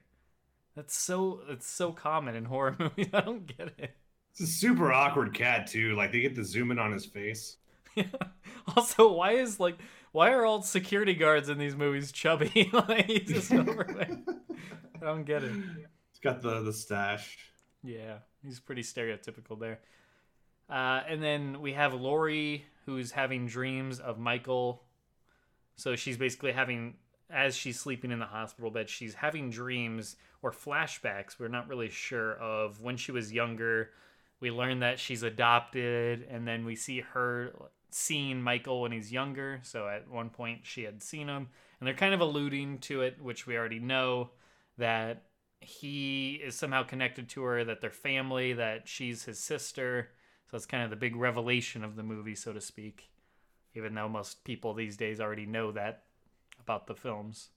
[0.75, 3.09] That's so it's so common in horror movies.
[3.13, 3.91] I don't get it.
[4.31, 5.95] It's a super awkward cat too.
[5.95, 7.57] Like they get the zoom in on his face.
[8.75, 9.77] also, why is like
[10.11, 12.69] why are all security guards in these movies chubby?
[12.73, 14.17] like he's just overweight.
[15.01, 15.51] I don't get it.
[15.51, 17.37] He's got the the stash.
[17.83, 19.79] Yeah, he's pretty stereotypical there.
[20.69, 24.83] Uh, and then we have Laurie, who's having dreams of Michael.
[25.75, 26.95] So she's basically having,
[27.29, 31.39] as she's sleeping in the hospital bed, she's having dreams or flashbacks.
[31.39, 33.91] We're not really sure of when she was younger.
[34.39, 37.53] We learn that she's adopted, and then we see her
[37.89, 39.59] seeing Michael when he's younger.
[39.63, 43.21] So at one point she had seen him, and they're kind of alluding to it,
[43.21, 44.29] which we already know
[44.77, 45.23] that
[45.59, 50.09] he is somehow connected to her, that they're family, that she's his sister.
[50.49, 53.09] So it's kind of the big revelation of the movie, so to speak.
[53.73, 56.03] Even though most people these days already know that
[56.67, 57.49] about the films.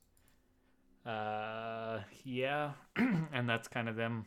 [1.04, 4.26] Uh, yeah, and that's kind of them.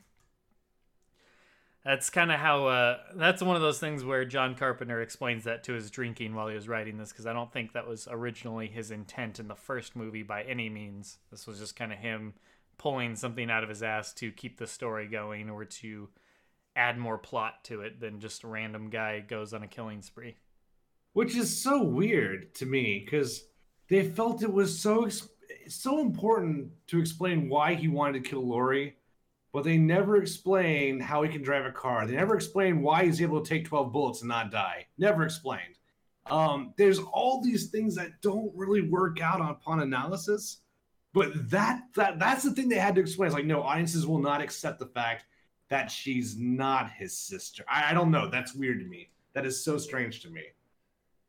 [1.85, 2.67] That's kind of how.
[2.67, 6.49] Uh, that's one of those things where John Carpenter explains that to his drinking while
[6.49, 9.55] he was writing this, because I don't think that was originally his intent in the
[9.55, 11.17] first movie by any means.
[11.31, 12.33] This was just kind of him
[12.77, 16.09] pulling something out of his ass to keep the story going or to
[16.75, 20.35] add more plot to it than just a random guy goes on a killing spree.
[21.13, 23.45] Which is so weird to me because
[23.93, 25.07] they felt it was so
[25.67, 28.97] so important to explain why he wanted to kill Laurie,
[29.53, 32.05] but they never explain how he can drive a car.
[32.05, 34.87] They never explain why he's able to take 12 bullets and not die.
[34.97, 35.77] Never explained.
[36.25, 40.61] Um, there's all these things that don't really work out upon analysis.
[41.13, 43.27] But that that that's the thing they had to explain.
[43.27, 45.25] It's like, no, audiences will not accept the fact
[45.69, 47.63] that she's not his sister.
[47.69, 48.27] I, I don't know.
[48.27, 49.11] That's weird to me.
[49.33, 50.41] That is so strange to me.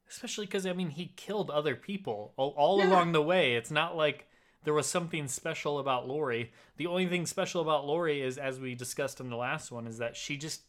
[0.08, 2.88] Especially because I mean, he killed other people all, all yeah.
[2.88, 3.56] along the way.
[3.56, 4.26] It's not like
[4.64, 6.52] there was something special about Laurie.
[6.76, 9.98] The only thing special about Laurie is, as we discussed in the last one, is
[9.98, 10.62] that she just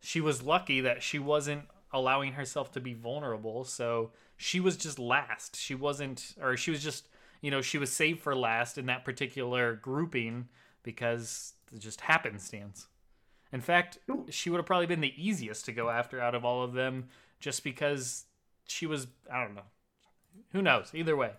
[0.00, 3.64] she was lucky that she wasn't allowing herself to be vulnerable.
[3.64, 5.56] So she was just last.
[5.56, 7.08] She wasn't, or she was just,
[7.40, 10.48] you know, she was saved for last in that particular grouping
[10.82, 12.86] because it just happenstance.
[13.52, 13.98] In fact,
[14.28, 17.08] she would have probably been the easiest to go after out of all of them
[17.40, 18.24] just because
[18.70, 19.62] she was, I don't know.
[20.52, 20.90] Who knows?
[20.94, 21.32] Either way.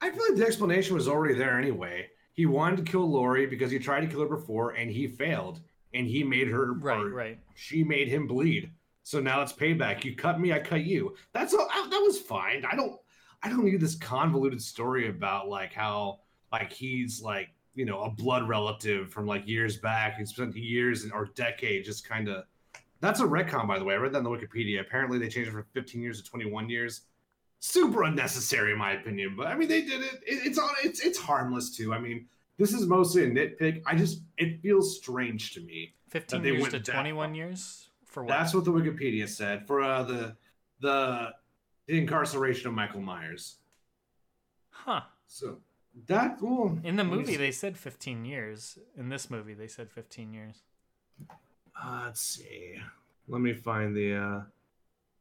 [0.00, 2.08] I feel like the explanation was already there anyway.
[2.32, 5.60] He wanted to kill Laurie because he tried to kill her before and he failed.
[5.94, 7.38] And he made her right, right.
[7.54, 8.72] She made him bleed.
[9.04, 10.02] So now it's payback.
[10.02, 11.14] You cut me, I cut you.
[11.32, 12.64] That's all, that was fine.
[12.64, 12.98] I don't
[13.44, 18.10] I don't need this convoluted story about like how like he's like you know a
[18.10, 20.16] blood relative from like years back.
[20.16, 22.44] He spent years or decades just kind of.
[23.00, 23.94] That's a retcon, by the way.
[23.94, 24.80] I read that in the Wikipedia.
[24.80, 27.02] Apparently, they changed it from 15 years to 21 years.
[27.60, 29.34] Super unnecessary, in my opinion.
[29.36, 30.22] But I mean, they did it.
[30.26, 30.70] it it's on.
[30.82, 31.94] It's it's harmless too.
[31.94, 32.26] I mean,
[32.58, 33.82] this is mostly a nitpick.
[33.86, 35.94] I just it feels strange to me.
[36.10, 38.28] 15 years to 21 years for what?
[38.28, 40.36] That's what the Wikipedia said for uh, the
[40.80, 41.32] the
[41.86, 43.56] the incarceration of Michael Myers.
[44.70, 45.02] Huh.
[45.26, 45.58] So
[46.06, 48.78] that well, in the movie they said 15 years.
[48.96, 50.62] In this movie they said 15 years.
[51.76, 52.76] Uh, let's see.
[53.28, 54.14] Let me find the.
[54.14, 54.40] uh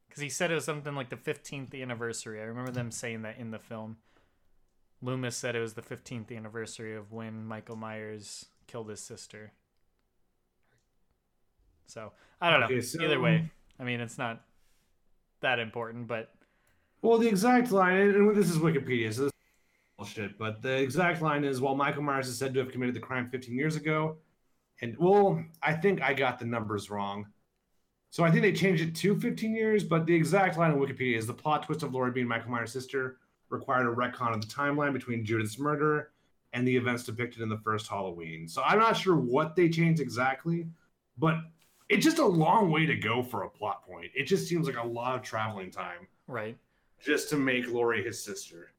[0.08, 2.42] Because he said it was something like the 15th anniversary.
[2.42, 3.98] I remember them saying that in the film.
[5.02, 9.52] Loomis said it was the 15th anniversary of when Michael Myers killed his sister.
[11.88, 12.80] So I don't know.
[12.80, 13.04] so...
[13.04, 14.42] Either way, I mean it's not
[15.42, 16.34] that important, but
[17.04, 19.32] well, the exact line, and this is Wikipedia, so this
[19.98, 20.38] bullshit.
[20.38, 23.30] But the exact line is while Michael Myers is said to have committed the crime
[23.30, 24.16] 15 years ago,
[24.82, 27.28] and well, I think I got the numbers wrong.
[28.10, 31.18] So I think they changed it to 15 years, but the exact line on Wikipedia
[31.18, 33.18] is the plot twist of Laurie being Michael Myers' sister
[33.50, 36.12] required a retcon of the timeline between Judith's murder
[36.54, 38.48] and the events depicted in the first Halloween.
[38.48, 40.68] So I'm not sure what they changed exactly,
[41.18, 41.38] but
[41.90, 44.12] it's just a long way to go for a plot point.
[44.16, 46.08] It just seems like a lot of traveling time.
[46.28, 46.58] Right.
[47.04, 48.74] Just to make Laurie his sister.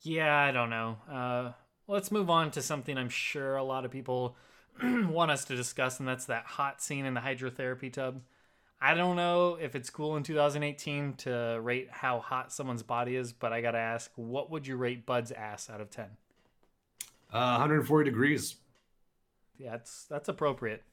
[0.00, 0.96] Yeah, I don't know.
[1.10, 1.52] Uh,
[1.88, 4.36] let's move on to something I'm sure a lot of people
[4.82, 8.20] want us to discuss, and that's that hot scene in the hydrotherapy tub.
[8.80, 13.32] I don't know if it's cool in 2018 to rate how hot someone's body is,
[13.32, 16.04] but I gotta ask, what would you rate Bud's ass out of 10?
[17.32, 18.56] Uh, 140 degrees.
[19.58, 20.84] Yeah, that's that's appropriate.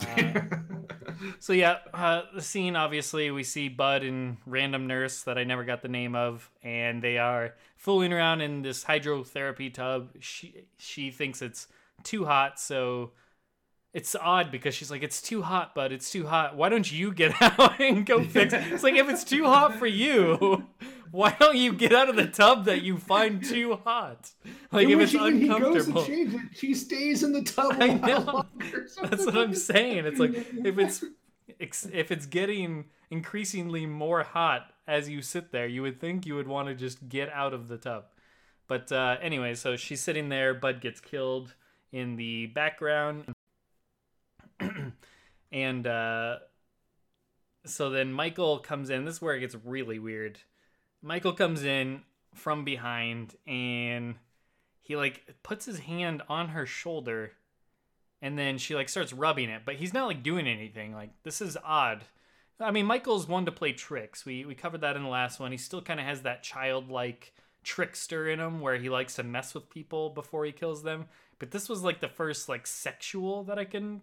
[0.00, 1.03] Uh,
[1.38, 5.64] so yeah, uh, the scene obviously we see Bud and random nurse that I never
[5.64, 10.10] got the name of, and they are fooling around in this hydrotherapy tub.
[10.20, 11.68] She she thinks it's
[12.02, 13.12] too hot, so
[13.92, 15.92] it's odd because she's like, "It's too hot, Bud.
[15.92, 16.56] It's too hot.
[16.56, 18.72] Why don't you get out and go fix?" It?
[18.72, 20.64] It's like if it's too hot for you,
[21.14, 24.32] why don't you get out of the tub that you find too hot?
[24.72, 26.02] Like if it's she, uncomfortable.
[26.02, 28.46] He goes to change it, she stays in the tub I know.
[29.02, 30.06] That's what I'm saying.
[30.06, 31.04] It's like if it's
[31.92, 36.48] if it's getting increasingly more hot as you sit there, you would think you would
[36.48, 38.06] want to just get out of the tub.
[38.66, 40.52] But uh, anyway, so she's sitting there.
[40.52, 41.54] Bud gets killed
[41.92, 43.32] in the background,
[45.52, 46.38] and uh,
[47.64, 49.04] so then Michael comes in.
[49.04, 50.40] This is where it gets really weird.
[51.04, 52.00] Michael comes in
[52.34, 54.16] from behind and
[54.80, 57.32] he like puts his hand on her shoulder
[58.22, 60.94] and then she like starts rubbing it, but he's not like doing anything.
[60.94, 62.04] Like this is odd.
[62.58, 64.24] I mean, Michael's one to play tricks.
[64.24, 65.52] We we covered that in the last one.
[65.52, 69.54] He still kind of has that childlike trickster in him where he likes to mess
[69.54, 71.06] with people before he kills them.
[71.38, 74.00] But this was like the first like sexual that I can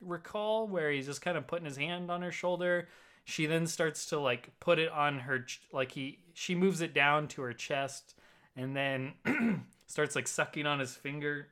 [0.00, 2.88] recall where he's just kind of putting his hand on her shoulder.
[3.28, 7.28] She then starts to like put it on her like he she moves it down
[7.28, 8.14] to her chest
[8.56, 9.12] and then
[9.86, 11.48] starts like sucking on his finger.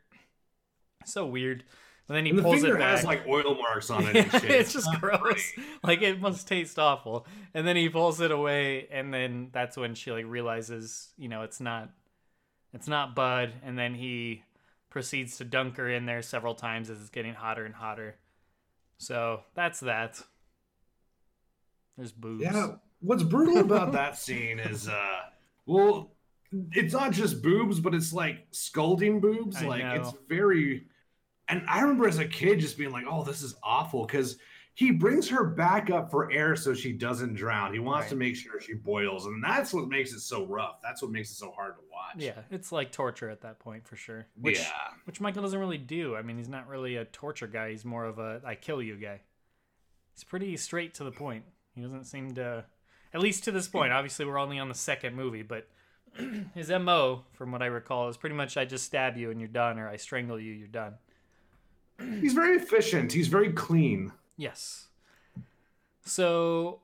[1.05, 1.65] So weird.
[2.09, 2.99] And then he And the pulls it back.
[2.99, 4.15] has like oil marks on it.
[4.33, 5.21] Yeah, it's just gross.
[5.21, 5.69] pretty.
[5.83, 7.27] Like it must taste awful.
[7.53, 11.43] And then he pulls it away, and then that's when she like realizes, you know,
[11.43, 11.91] it's not,
[12.73, 13.53] it's not Bud.
[13.65, 14.45] And then he
[14.89, 18.15] proceeds to dunk her in there several times as it's getting hotter and hotter.
[18.99, 20.23] So that's that.
[21.97, 22.43] There's boobs.
[22.43, 22.75] Yeah.
[23.01, 25.21] What's brutal about that scene is, uh,
[25.67, 26.13] well,
[26.73, 29.57] it's not just boobs, but it's like scalding boobs.
[29.57, 29.95] I like know.
[29.95, 30.87] it's very.
[31.49, 34.39] And I remember as a kid just being like, "Oh, this is awful," because
[34.75, 37.73] he brings her back up for air so she doesn't drown.
[37.73, 38.11] He wants Right.
[38.11, 40.83] to make sure she boils, and that's what makes it so rough.
[40.83, 42.17] That's what makes it so hard to watch.
[42.23, 44.27] Yeah, it's like torture at that point for sure.
[44.41, 44.73] Which, yeah.
[45.05, 46.15] which Michael doesn't really do.
[46.17, 47.71] I mean, he's not really a torture guy.
[47.71, 49.21] He's more of a I kill you guy.
[50.15, 51.45] He's pretty straight to the point.
[51.77, 52.65] He doesn't seem to,
[53.15, 53.93] at least to this point.
[53.93, 55.69] Obviously, we're only on the second movie, but
[56.55, 59.49] his mo, from what I recall, is pretty much I just stab you and you're
[59.49, 60.95] done, or I strangle you, you're done.
[62.21, 63.12] He's very efficient.
[63.12, 64.12] He's very clean.
[64.37, 64.89] Yes.
[66.05, 66.81] So,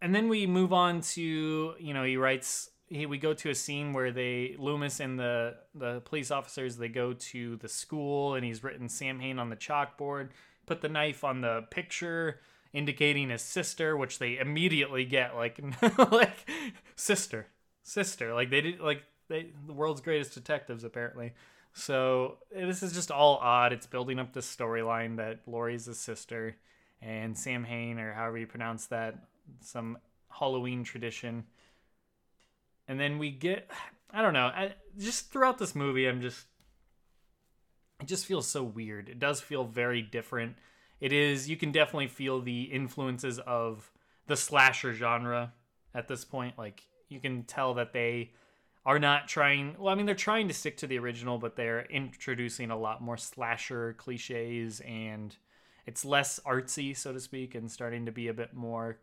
[0.00, 3.54] and then we move on to you know he writes he we go to a
[3.54, 8.44] scene where they Loomis and the the police officers they go to the school and
[8.44, 10.28] he's written Samhain on the chalkboard,
[10.66, 12.40] put the knife on the picture
[12.76, 15.58] indicating his sister, which they immediately get like
[16.12, 16.48] like
[16.94, 17.46] sister
[17.82, 21.32] sister like they did like they the world's greatest detectives apparently.
[21.72, 23.72] So this is just all odd.
[23.72, 26.56] It's building up this storyline that Laurie's his sister
[27.02, 29.16] and Samhain, or however you pronounce that,
[29.60, 29.98] some
[30.30, 31.44] Halloween tradition.
[32.88, 33.70] And then we get,
[34.10, 36.46] I don't know, I, just throughout this movie, I'm just,
[38.00, 39.10] it just feels so weird.
[39.10, 40.56] It does feel very different.
[41.06, 43.92] It is, you can definitely feel the influences of
[44.26, 45.52] the slasher genre
[45.94, 46.58] at this point.
[46.58, 48.32] Like, you can tell that they
[48.84, 51.86] are not trying well i mean they're trying to stick to the original but they're
[51.86, 55.36] introducing a lot more slasher cliches and
[55.86, 58.98] it's less artsy so to speak and starting to be a bit more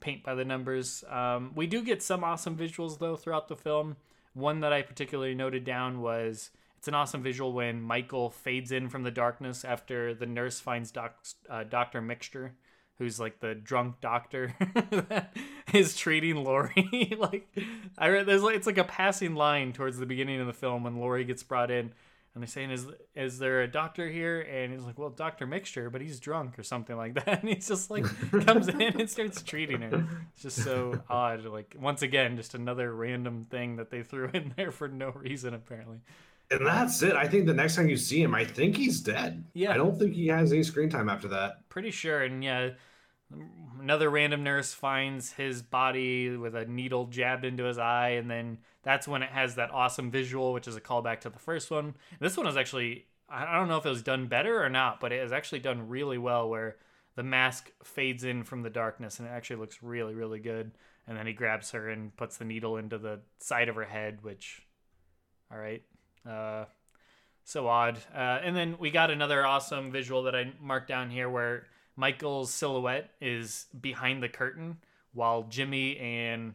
[0.00, 3.96] paint by the numbers um, we do get some awesome visuals though throughout the film
[4.34, 6.50] one that i particularly noted down was
[6.82, 10.90] it's an awesome visual when michael fades in from the darkness after the nurse finds
[10.90, 11.14] doc,
[11.48, 12.50] uh, dr mixter
[12.98, 14.54] who's like the drunk doctor
[14.90, 15.36] that
[15.72, 17.14] is treating Laurie.
[17.18, 17.48] like
[17.98, 20.84] I read there's like it's like a passing line towards the beginning of the film
[20.84, 21.92] when Laurie gets brought in
[22.34, 25.46] and they're saying is is there a doctor here and he's like well Dr.
[25.46, 28.04] Mixter but he's drunk or something like that and he's just like
[28.46, 30.06] comes in and starts treating her.
[30.34, 34.54] It's just so odd like once again just another random thing that they threw in
[34.56, 36.00] there for no reason apparently.
[36.52, 37.14] And that's it.
[37.16, 39.44] I think the next time you see him, I think he's dead.
[39.54, 39.72] Yeah.
[39.72, 41.68] I don't think he has any screen time after that.
[41.68, 42.70] pretty sure and yeah
[43.80, 48.58] another random nurse finds his body with a needle jabbed into his eye and then
[48.82, 51.94] that's when it has that awesome visual which is a callback to the first one
[52.20, 55.12] this one is actually i don't know if it was done better or not but
[55.12, 56.76] it is actually done really well where
[57.16, 60.72] the mask fades in from the darkness and it actually looks really really good
[61.08, 64.18] and then he grabs her and puts the needle into the side of her head
[64.22, 64.60] which
[65.50, 65.82] all right
[66.28, 66.64] uh
[67.44, 67.98] so odd.
[68.14, 72.52] Uh, and then we got another awesome visual that I marked down here where Michael's
[72.52, 74.78] silhouette is behind the curtain
[75.12, 76.54] while Jimmy and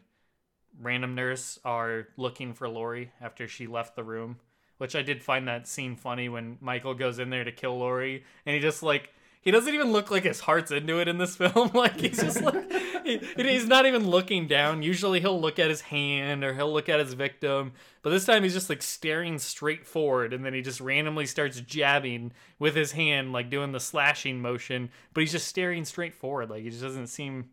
[0.80, 4.38] random nurse are looking for Laurie after she left the room.
[4.78, 8.24] Which I did find that scene funny when Michael goes in there to kill Laurie
[8.46, 9.12] and he just like
[9.42, 11.72] he doesn't even look like his heart's into it in this film.
[11.74, 12.72] like he's just like
[13.04, 14.84] he, he's not even looking down.
[14.84, 18.44] Usually he'll look at his hand or he'll look at his victim, but this time
[18.44, 22.92] he's just like staring straight forward and then he just randomly starts jabbing with his
[22.92, 26.84] hand like doing the slashing motion, but he's just staring straight forward like he just
[26.84, 27.50] doesn't seem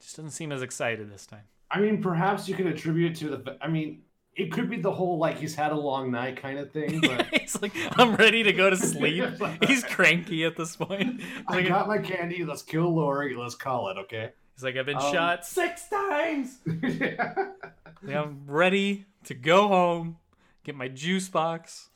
[0.00, 1.44] just doesn't seem as excited this time.
[1.70, 3.58] I mean, perhaps you could attribute it to the.
[3.60, 4.02] I mean,
[4.38, 7.00] it could be the whole like he's had a long night kind of thing.
[7.02, 9.24] But he's like I'm ready to go to sleep.
[9.66, 11.20] he's cranky at this point.
[11.48, 12.44] I Like, got my candy.
[12.44, 13.34] Let's kill Laurie.
[13.36, 13.98] Let's call it.
[13.98, 14.30] Okay.
[14.54, 16.58] he's like I've been Um, shot 6 times.
[16.64, 20.18] Like, I'm ready to go home,
[20.64, 21.90] get my juice box.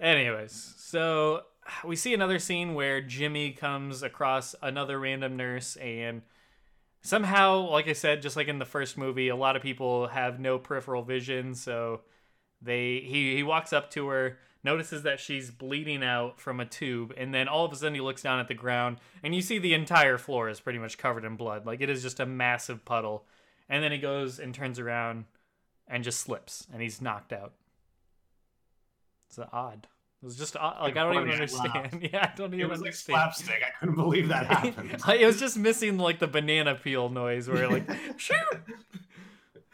[0.00, 1.42] Anyways, so
[1.84, 6.22] we see another scene where Jimmy comes across another random nurse and
[7.02, 10.40] somehow like i said just like in the first movie a lot of people have
[10.40, 12.00] no peripheral vision so
[12.60, 17.12] they he, he walks up to her notices that she's bleeding out from a tube
[17.16, 19.58] and then all of a sudden he looks down at the ground and you see
[19.58, 21.66] the entire floor is pretty much covered in blood.
[21.66, 23.24] Like it is just a massive puddle.
[23.68, 25.24] And then he goes and turns around
[25.88, 27.52] and just slips and he's knocked out.
[29.28, 29.88] It's odd
[30.22, 30.80] it was just odd.
[30.80, 32.08] like I don't even understand.
[32.12, 33.18] Yeah, I don't even it was understand.
[33.18, 33.62] like slapstick.
[33.66, 35.02] I couldn't believe that happened.
[35.20, 38.36] it was just missing like the banana peel noise where like shoot.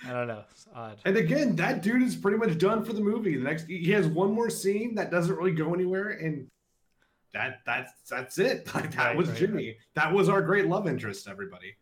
[0.07, 0.45] I don't know.
[0.51, 0.99] It's odd.
[1.05, 3.37] And again, that dude is pretty much done for the movie.
[3.37, 6.47] The next he has one more scene that doesn't really go anywhere, and
[7.35, 8.73] that that's that's it.
[8.75, 9.77] Like, that Right, was right, Jimmy.
[9.95, 11.29] That was our great love interest.
[11.29, 11.77] Everybody.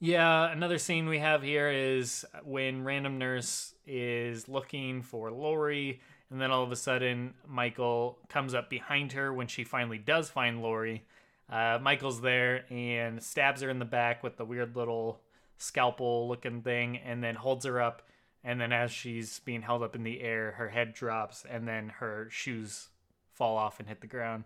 [0.00, 6.40] Yeah, another scene we have here is when random nurse is looking for Laurie, and
[6.40, 10.62] then all of a sudden Michael comes up behind her when she finally does find
[10.62, 11.04] Laurie.
[11.50, 15.20] Uh, Michael's there and stabs her in the back with the weird little
[15.58, 18.02] scalpel looking thing, and then holds her up.
[18.44, 21.88] And then as she's being held up in the air, her head drops, and then
[21.88, 22.88] her shoes
[23.32, 24.44] fall off and hit the ground.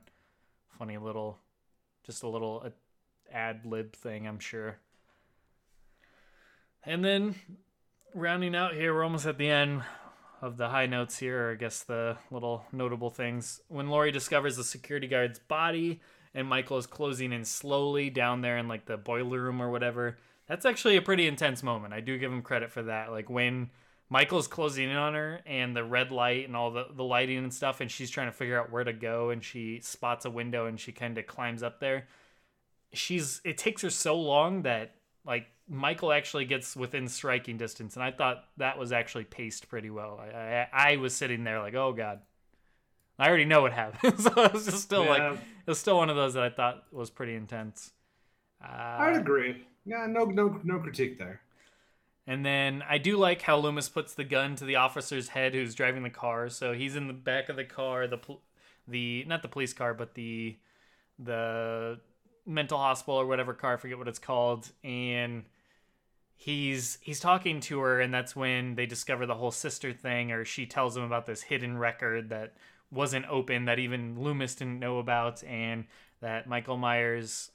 [0.78, 1.38] Funny little,
[2.04, 2.70] just a little uh,
[3.32, 4.78] ad lib thing, I'm sure.
[6.84, 7.34] And then
[8.14, 9.82] rounding out here, we're almost at the end
[10.42, 13.60] of the high notes here, or I guess the little notable things.
[13.68, 16.00] When Laurie discovers the security guard's body
[16.34, 20.18] and Michael is closing in slowly down there in like the boiler room or whatever,
[20.46, 21.92] that's actually a pretty intense moment.
[21.92, 23.10] I do give him credit for that.
[23.10, 23.70] Like when
[24.08, 27.54] Michael's closing in on her and the red light and all the, the lighting and
[27.54, 30.66] stuff, and she's trying to figure out where to go, and she spots a window
[30.66, 32.08] and she kind of climbs up there.
[32.92, 38.02] She's it takes her so long that like Michael actually gets within striking distance, and
[38.02, 40.20] I thought that was actually paced pretty well.
[40.20, 42.20] I I, I was sitting there like, oh god,
[43.18, 44.24] I already know what happens.
[44.24, 45.24] so it was just still like
[45.66, 47.92] it was still one of those that I thought was pretty intense.
[48.96, 49.66] I'd Uh, agree.
[49.84, 51.40] Yeah, no, no, no critique there.
[52.26, 55.74] and then I do like how Loomis puts the gun to the officer's head who's
[55.74, 56.48] driving the car.
[56.48, 58.18] So he's in the back of the car, the
[58.86, 60.56] the not the police car, but the
[61.18, 62.00] the
[62.50, 65.44] mental hospital or whatever car, I forget what it's called, and
[66.36, 70.42] he's he's talking to her and that's when they discover the whole sister thing or
[70.42, 72.54] she tells him about this hidden record that
[72.90, 75.84] wasn't open that even Loomis didn't know about and
[76.22, 77.50] that Michael Myers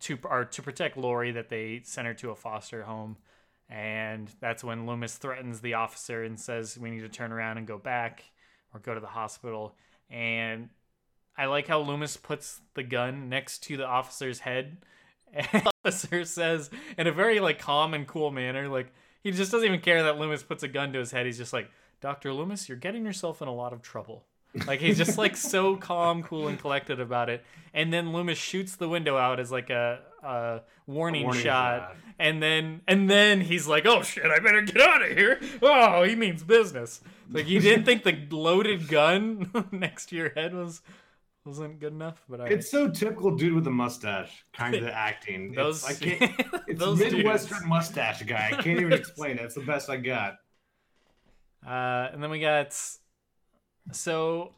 [0.00, 3.16] to or to protect Laurie that they sent her to a foster home.
[3.68, 7.66] And that's when Loomis threatens the officer and says we need to turn around and
[7.66, 8.24] go back
[8.74, 9.76] or go to the hospital.
[10.10, 10.70] And
[11.40, 14.76] I like how Loomis puts the gun next to the officer's head.
[15.32, 19.52] And the officer says in a very like calm and cool manner like he just
[19.52, 21.24] doesn't even care that Loomis puts a gun to his head.
[21.24, 21.70] He's just like
[22.00, 22.32] Dr.
[22.32, 24.24] Loomis you're getting yourself in a lot of trouble.
[24.66, 27.44] Like he's just like so calm cool and collected about it.
[27.72, 31.80] And then Loomis shoots the window out as like a, a warning, warning shot.
[31.80, 31.96] shot.
[32.18, 35.38] and then and then he's like oh shit I better get out of here.
[35.62, 37.02] Oh he means business.
[37.30, 40.82] Like you didn't think the loaded gun next to your head was
[41.44, 45.52] wasn't good enough but I It's so typical dude with a mustache kind of acting.
[45.52, 47.68] those it's, I can't, it's those Midwestern dudes.
[47.68, 48.48] mustache guy.
[48.52, 49.42] I can't even explain it.
[49.42, 50.34] It's the best I got.
[51.62, 52.74] Uh, and then we got
[53.92, 54.54] so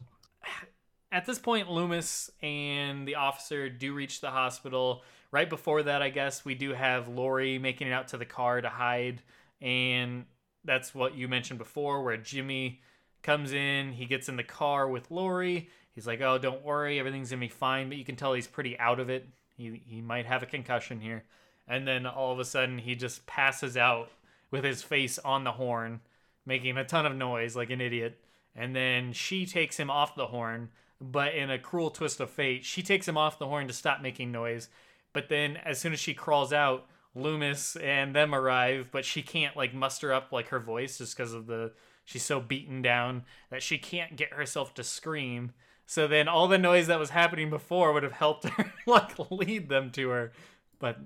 [1.11, 5.03] at this point, Loomis and the officer do reach the hospital.
[5.31, 8.61] Right before that, I guess we do have Laurie making it out to the car
[8.61, 9.21] to hide,
[9.61, 10.25] and
[10.63, 12.81] that's what you mentioned before, where Jimmy
[13.21, 15.69] comes in, he gets in the car with Laurie.
[15.93, 18.77] He's like, "Oh, don't worry, everything's gonna be fine," but you can tell he's pretty
[18.79, 19.27] out of it.
[19.55, 21.23] He he might have a concussion here,
[21.67, 24.09] and then all of a sudden he just passes out
[24.51, 26.01] with his face on the horn
[26.45, 28.19] making a ton of noise like an idiot.
[28.55, 30.69] And then she takes him off the horn,
[31.01, 34.01] but in a cruel twist of fate, she takes him off the horn to stop
[34.01, 34.69] making noise.
[35.11, 39.55] But then as soon as she crawls out, Loomis and them arrive, but she can't
[39.55, 41.71] like muster up like her voice just because of the
[42.05, 45.53] she's so beaten down that she can't get herself to scream.
[45.93, 49.69] So then all the noise that was happening before would have helped her like lead
[49.69, 50.31] them to her.
[50.79, 50.97] But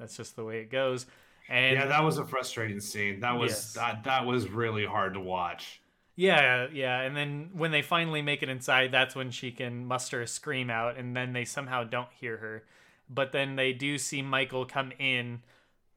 [0.00, 1.06] that's just the way it goes.
[1.48, 3.20] And yeah, that was a frustrating scene.
[3.20, 3.72] That was Yes.
[3.74, 5.80] that, that was really hard to watch.
[6.16, 10.20] Yeah, yeah, and then when they finally make it inside, that's when she can muster
[10.20, 12.64] a scream out, and then they somehow don't hear her.
[13.08, 15.42] But then they do see Michael come in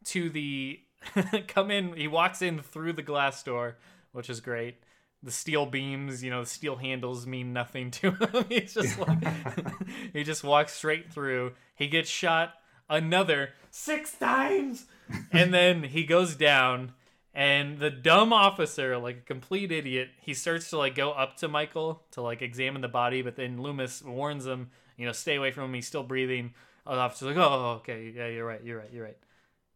[0.05, 0.79] to the
[1.47, 1.95] come in.
[1.97, 3.77] He walks in through the glass door,
[4.11, 4.77] which is great.
[5.25, 8.45] The steel beams, you know, the steel handles mean nothing to him.
[8.47, 9.23] He's just like
[10.13, 11.53] he just walks straight through.
[11.75, 12.53] He gets shot
[12.89, 14.85] another six times,
[15.31, 16.93] and then he goes down
[17.33, 21.49] And the dumb officer, like a complete idiot, he starts to like go up to
[21.49, 25.51] Michael to like examine the body, but then Loomis warns him, you know, stay away
[25.51, 25.73] from him.
[25.73, 26.53] He's still breathing.
[26.85, 29.17] The officer's like, oh, okay, yeah, you're right, you're right, you're right.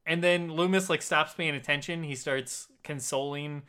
[0.06, 2.04] And then Loomis like stops paying attention.
[2.04, 3.64] He starts consoling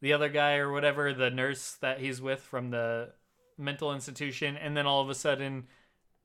[0.00, 3.12] the other guy or whatever, the nurse that he's with from the
[3.58, 5.66] mental institution, and then all of a sudden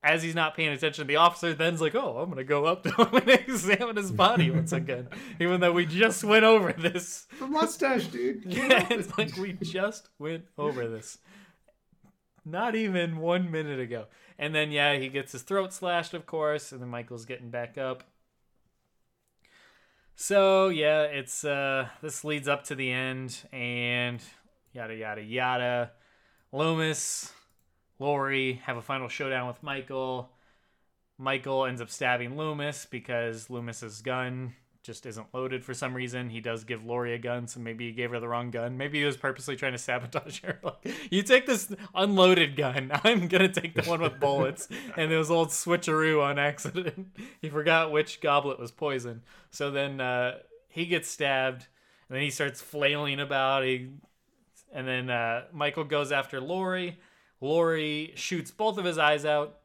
[0.03, 2.83] as he's not paying attention, to the officer then's like, "Oh, I'm gonna go up
[2.83, 5.07] to him and examine his body once again,"
[5.39, 7.27] even though we just went over this.
[7.39, 8.43] The mustache, dude.
[8.51, 11.19] Yeah, it's like we just went over this.
[12.43, 14.07] Not even one minute ago.
[14.39, 17.77] And then yeah, he gets his throat slashed, of course, and then Michael's getting back
[17.77, 18.03] up.
[20.15, 24.21] So yeah, it's uh this leads up to the end and
[24.73, 25.91] yada yada yada.
[26.51, 27.31] Loomis
[27.99, 30.31] Laurie have a final showdown with Michael.
[31.17, 36.29] Michael ends up stabbing Loomis because Loomis's gun just isn't loaded for some reason.
[36.29, 38.77] He does give Laurie a gun, so maybe he gave her the wrong gun.
[38.77, 40.59] Maybe he was purposely trying to sabotage her.
[40.63, 44.67] Like, you take this unloaded gun, I'm gonna take the one with bullets.
[44.97, 47.07] and it was old switcheroo on accident.
[47.41, 49.21] he forgot which goblet was poison.
[49.49, 51.67] So then uh, he gets stabbed,
[52.09, 53.63] and then he starts flailing about.
[53.63, 53.89] He,
[54.73, 56.99] and then uh, Michael goes after Laurie.
[57.39, 59.57] Laurie shoots both of his eyes out,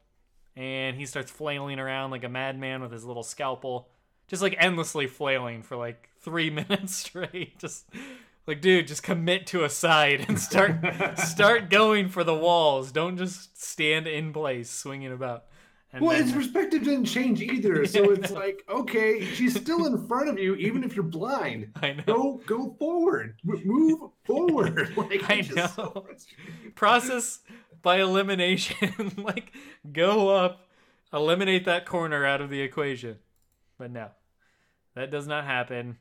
[0.55, 3.89] and he starts flailing around like a madman with his little scalpel,
[4.27, 7.59] just like endlessly flailing for like three minutes straight.
[7.59, 7.85] Just
[8.45, 10.75] like, dude, just commit to a side and start
[11.19, 12.91] start going for the walls.
[12.91, 15.45] Don't just stand in place swinging about.
[15.93, 20.05] And well, then, his perspective didn't change either, so it's like, okay, she's still in
[20.05, 21.71] front of you, even if you're blind.
[21.81, 22.03] I know.
[22.05, 24.95] Go, go forward, move forward.
[24.97, 25.67] Like, I know.
[25.67, 26.05] So
[26.75, 27.39] Process
[27.81, 29.13] by elimination.
[29.17, 29.53] like,
[29.93, 30.67] go up,
[31.13, 33.19] eliminate that corner out of the equation.
[33.77, 34.09] But no,
[34.95, 35.97] that does not happen.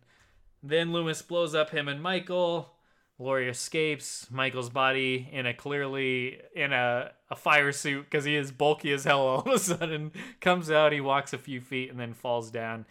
[0.62, 2.72] Then Loomis blows up him and Michael.
[3.18, 4.27] Laurie escapes.
[4.31, 9.05] Michael's body in a clearly in a, a fire suit because he is bulky as
[9.05, 10.93] hell all of a sudden comes out.
[10.93, 12.85] He walks a few feet and then falls down.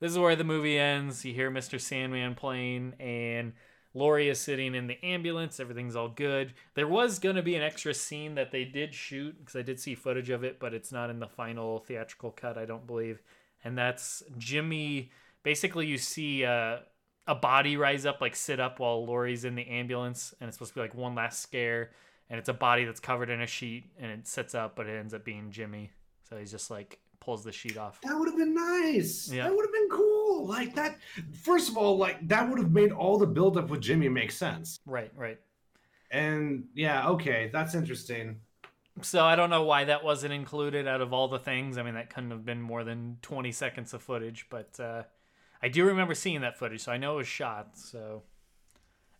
[0.00, 1.24] This is where the movie ends.
[1.24, 1.80] You hear Mr.
[1.80, 3.54] Sandman playing, and
[3.94, 5.58] Laurie is sitting in the ambulance.
[5.58, 6.52] Everything's all good.
[6.74, 9.80] There was going to be an extra scene that they did shoot because I did
[9.80, 13.22] see footage of it, but it's not in the final theatrical cut, I don't believe.
[13.66, 15.10] And that's Jimmy.
[15.42, 16.78] Basically, you see uh,
[17.26, 20.70] a body rise up, like sit up while Laurie's in the ambulance, and it's supposed
[20.74, 21.90] to be like one last scare.
[22.30, 24.96] And it's a body that's covered in a sheet, and it sits up, but it
[24.96, 25.90] ends up being Jimmy.
[26.28, 28.00] So he's just like pulls the sheet off.
[28.02, 29.28] That would have been nice.
[29.32, 29.44] Yeah.
[29.44, 30.46] That would have been cool.
[30.46, 30.98] Like that.
[31.42, 34.78] First of all, like that would have made all the buildup with Jimmy make sense.
[34.86, 35.10] Right.
[35.16, 35.40] Right.
[36.12, 38.36] And yeah, okay, that's interesting.
[39.02, 41.76] So I don't know why that wasn't included out of all the things.
[41.76, 45.02] I mean, that couldn't have been more than 20 seconds of footage, but uh,
[45.62, 47.76] I do remember seeing that footage, so I know it was shot.
[47.76, 48.22] So,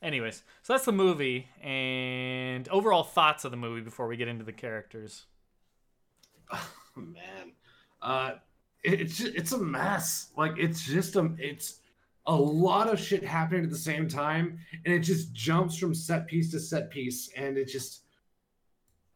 [0.03, 4.45] anyways, so that's the movie and overall thoughts of the movie before we get into
[4.45, 5.27] the characters.
[6.53, 7.53] Oh, man,
[8.01, 8.33] uh,
[8.83, 10.31] it's it's a mess.
[10.37, 11.81] Like it's just a it's
[12.27, 16.27] a lot of shit happening at the same time, and it just jumps from set
[16.27, 18.06] piece to set piece, and it just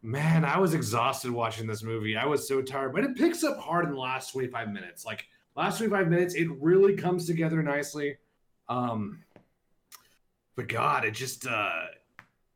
[0.03, 2.17] man, I was exhausted watching this movie.
[2.17, 5.05] I was so tired, but it picks up hard in the last 25 minutes.
[5.05, 5.27] Like
[5.57, 8.17] last 25 minutes, it really comes together nicely.
[8.69, 9.25] Um,
[10.57, 11.87] but God, it just uh,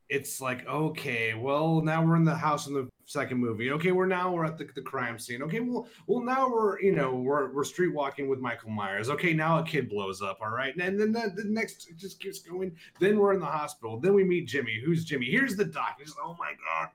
[0.09, 3.71] it's like okay, well now we're in the house in the second movie.
[3.73, 5.43] Okay, we're now we're at the, the crime scene.
[5.43, 9.11] Okay, well, well now we're you know we're we're street walking with Michael Myers.
[9.11, 10.39] Okay, now a kid blows up.
[10.41, 12.77] All right, and then the, the next just keeps going.
[13.01, 13.99] Then we're in the hospital.
[13.99, 14.81] Then we meet Jimmy.
[14.85, 15.27] Who's Jimmy?
[15.27, 15.97] Here's the doc.
[15.99, 16.91] He's oh my god,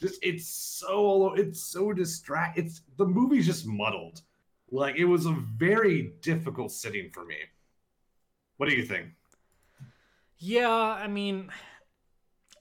[0.00, 2.58] just it's so it's so distract.
[2.58, 4.22] It's the movie's just muddled.
[4.70, 7.36] Like it was a very difficult sitting for me.
[8.56, 9.08] What do you think?
[10.38, 11.50] Yeah, I mean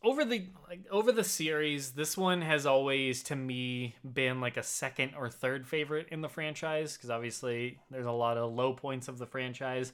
[0.03, 4.63] over the like over the series, this one has always to me been like a
[4.63, 9.07] second or third favorite in the franchise because obviously there's a lot of low points
[9.07, 9.91] of the franchise.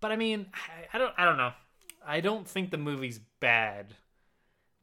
[0.00, 1.52] But I mean, I, I don't I don't know.
[2.06, 3.94] I don't think the movie's bad.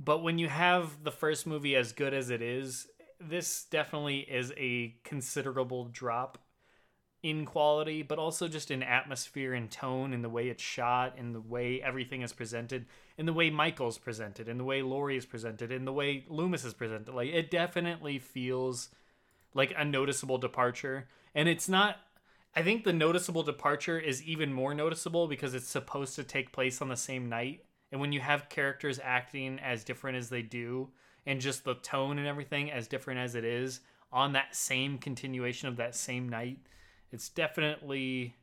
[0.03, 2.87] But when you have the first movie as good as it is,
[3.19, 6.39] this definitely is a considerable drop
[7.21, 11.33] in quality, but also just in atmosphere and tone, in the way it's shot, in
[11.33, 15.25] the way everything is presented, in the way Michael's presented, in the way Laurie is
[15.27, 17.13] presented, in the way Loomis is presented.
[17.13, 18.89] Like it definitely feels
[19.53, 21.97] like a noticeable departure, and it's not.
[22.55, 26.81] I think the noticeable departure is even more noticeable because it's supposed to take place
[26.81, 30.89] on the same night, and when you have characters acting as different as they do,
[31.25, 33.81] and just the tone and everything as different as it is
[34.11, 36.57] on that same continuation of that same night
[37.11, 38.35] it's definitely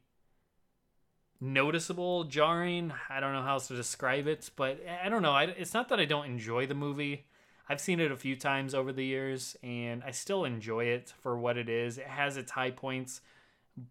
[1.40, 2.92] noticeable, jarring.
[3.08, 5.32] I don't know how else to describe it, but I don't know.
[5.32, 7.26] I, it's not that I don't enjoy the movie.
[7.68, 11.38] I've seen it a few times over the years, and I still enjoy it for
[11.38, 11.98] what it is.
[11.98, 13.20] It has its high points,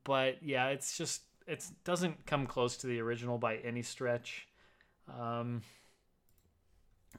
[0.03, 4.47] but yeah, it's just it doesn't come close to the original by any stretch.
[5.07, 5.61] Um,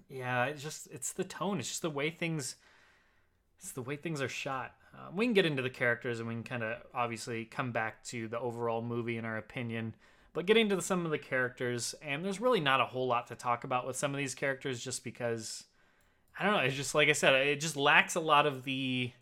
[0.09, 1.59] yeah, it's just it's the tone.
[1.59, 2.57] It's just the way things.
[3.59, 4.75] It's the way things are shot.
[4.95, 8.03] Uh, we can get into the characters, and we can kind of obviously come back
[8.05, 9.95] to the overall movie in our opinion.
[10.33, 13.35] But getting to some of the characters, and there's really not a whole lot to
[13.35, 15.65] talk about with some of these characters, just because
[16.39, 16.61] I don't know.
[16.61, 19.13] It's just like I said, it just lacks a lot of the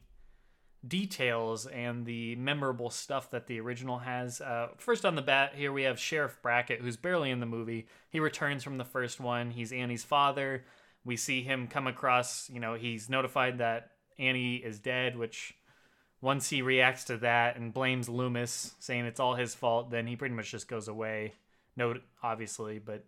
[0.89, 4.41] details and the memorable stuff that the original has.
[4.41, 7.87] Uh, first on the bat, here we have Sheriff Brackett, who's barely in the movie.
[8.11, 9.51] He returns from the first one.
[9.51, 10.65] He's Annie's father.
[11.05, 15.55] We see him come across, you know, he's notified that Annie is dead, which
[16.21, 20.17] once he reacts to that and blames Loomis, saying it's all his fault, then he
[20.17, 21.33] pretty much just goes away.
[21.77, 23.05] Note, obviously, but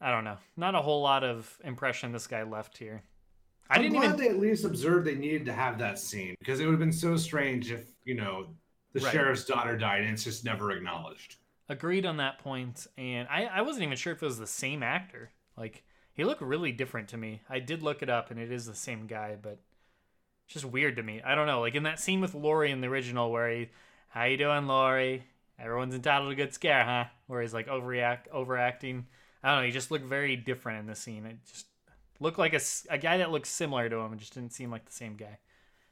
[0.00, 0.36] I don't know.
[0.56, 3.02] Not a whole lot of impression this guy left here.
[3.70, 4.16] I didn't glad even...
[4.16, 6.92] they at least observed they needed to have that scene because it would have been
[6.92, 8.48] so strange if you know
[8.92, 9.12] the right.
[9.12, 11.36] sheriff's daughter died and it's just never acknowledged.
[11.68, 14.82] Agreed on that point, and I I wasn't even sure if it was the same
[14.82, 15.30] actor.
[15.56, 17.40] Like he looked really different to me.
[17.48, 19.58] I did look it up, and it is the same guy, but
[20.44, 21.22] it's just weird to me.
[21.22, 21.60] I don't know.
[21.60, 23.70] Like in that scene with Laurie in the original, where he,
[24.08, 25.24] "How you doing, Laurie?
[25.58, 29.06] Everyone's entitled to a good scare, huh?" Where he's like overreact, overacting.
[29.42, 29.66] I don't know.
[29.66, 31.24] He just looked very different in the scene.
[31.24, 31.66] It just
[32.24, 32.60] looked like a,
[32.90, 34.12] a guy that looked similar to him.
[34.14, 35.38] It just didn't seem like the same guy.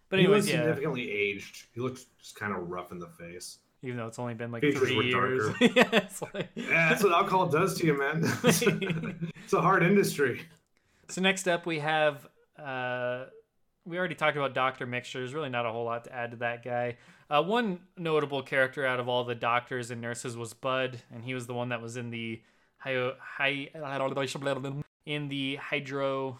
[0.09, 0.57] But anyways, he was yeah.
[0.62, 1.66] significantly aged.
[1.72, 3.59] He looks just kind of rough in the face.
[3.83, 5.55] Even though it's only been like Features three years.
[5.61, 6.49] yeah, like...
[6.55, 8.22] yeah, that's what alcohol does to you, man.
[9.45, 10.43] it's a hard industry.
[11.09, 12.26] So next up, we have.
[12.59, 13.26] Uh,
[13.85, 15.14] we already talked about Doctor Mixter.
[15.14, 16.97] There's really not a whole lot to add to that guy.
[17.28, 21.35] Uh, one notable character out of all the doctors and nurses was Bud, and he
[21.35, 22.41] was the one that was in the
[22.78, 23.70] hi- hi-
[25.07, 26.35] in the hydrotherapy.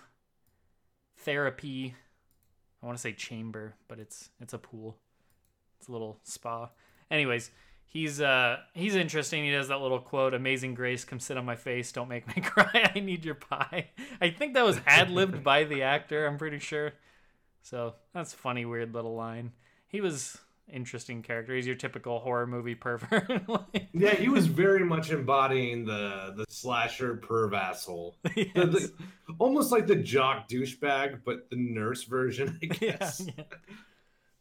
[2.83, 4.97] I want to say chamber, but it's it's a pool.
[5.79, 6.71] It's a little spa.
[7.11, 7.51] Anyways,
[7.87, 9.45] he's uh he's interesting.
[9.45, 12.43] He does that little quote, "Amazing Grace, come sit on my face, don't make me
[12.43, 12.91] cry.
[12.95, 13.91] I need your pie."
[14.21, 16.27] I think that was ad libbed by the actor.
[16.27, 16.93] I'm pretty sure.
[17.63, 19.53] So that's funny, weird little line.
[19.87, 20.39] He was
[20.69, 21.55] interesting character.
[21.55, 23.49] He's your typical horror movie pervert.
[23.49, 23.89] like...
[23.93, 28.17] Yeah, he was very much embodying the the slasher perv asshole.
[28.37, 28.49] Yes.
[28.55, 28.93] The, the,
[29.39, 33.21] almost like the jock douchebag, but the nurse version, I guess.
[33.21, 33.45] Yeah, yeah.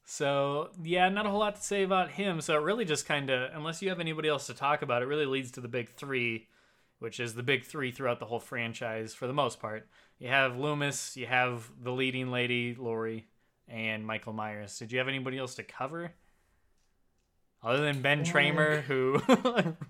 [0.05, 2.41] So yeah, not a whole lot to say about him.
[2.41, 5.05] So it really just kind of, unless you have anybody else to talk about, it
[5.05, 6.47] really leads to the big three,
[6.99, 9.87] which is the big three throughout the whole franchise for the most part.
[10.19, 13.27] You have Loomis, you have the leading lady Laurie,
[13.71, 14.77] and Michael Myers.
[14.77, 16.13] Did you have anybody else to cover?
[17.63, 19.21] Other than Ben Tramer, who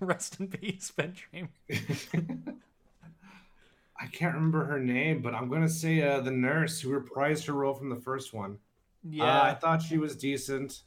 [0.00, 1.48] rest in peace, Ben Tramer.
[4.00, 7.52] I can't remember her name, but I'm gonna say uh, the nurse who reprised her
[7.52, 8.58] role from the first one.
[9.02, 10.82] Yeah, uh, I thought she was decent.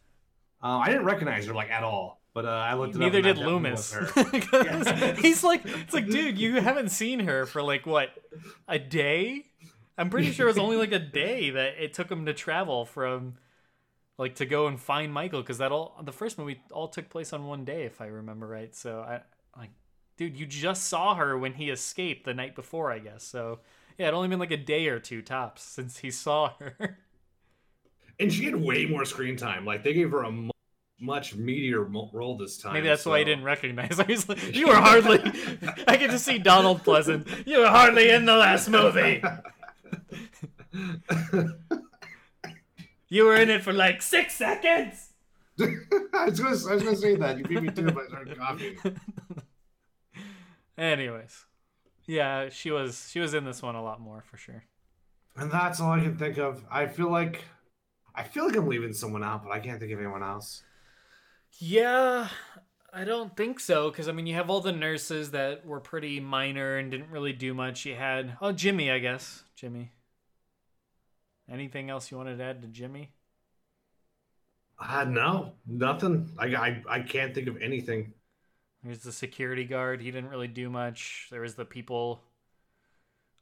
[0.61, 2.95] Uh, I didn't recognize her like at all, but uh, I looked.
[2.95, 3.95] Neither did Loomis.
[5.17, 8.09] He's like, it's like, dude, you haven't seen her for like what,
[8.67, 9.45] a day?
[9.97, 12.85] I'm pretty sure it was only like a day that it took him to travel
[12.85, 13.35] from
[14.17, 17.33] like to go and find Michael because that all the first movie all took place
[17.33, 18.73] on one day if I remember right.
[18.75, 19.21] So I
[19.57, 19.71] like,
[20.17, 23.23] dude, you just saw her when he escaped the night before, I guess.
[23.23, 23.59] So
[23.97, 26.99] yeah, it only been like a day or two tops since he saw her.
[28.17, 29.65] And she had way more screen time.
[29.65, 30.31] Like they gave her a
[31.01, 32.73] much meatier role this time.
[32.73, 33.11] Maybe that's so.
[33.11, 33.97] why I didn't recognize.
[33.97, 34.05] Her.
[34.29, 35.19] like, you were hardly.
[35.85, 37.45] I get to see Donald Pleasence.
[37.45, 39.21] You were hardly in the last movie.
[43.07, 45.09] You were in it for like six seconds.
[45.61, 47.37] I, was gonna, I was gonna say that.
[47.37, 48.77] You beat me to it by starting coughing.
[50.77, 51.45] Anyways,
[52.07, 54.65] yeah, she was she was in this one a lot more for sure.
[55.37, 56.63] And that's all I can think of.
[56.69, 57.43] I feel like
[58.13, 60.63] I feel like I'm leaving someone out, but I can't think of anyone else.
[61.57, 62.27] Yeah,
[62.91, 63.89] I don't think so.
[63.89, 67.33] Because I mean, you have all the nurses that were pretty minor and didn't really
[67.33, 67.85] do much.
[67.85, 69.91] You had oh Jimmy, I guess Jimmy.
[71.51, 73.11] Anything else you wanted to add to Jimmy?
[74.79, 76.29] Uh, no, nothing.
[76.37, 78.13] I, I, I can't think of anything.
[78.83, 80.01] There's the security guard.
[80.01, 81.27] He didn't really do much.
[81.31, 82.21] There was the people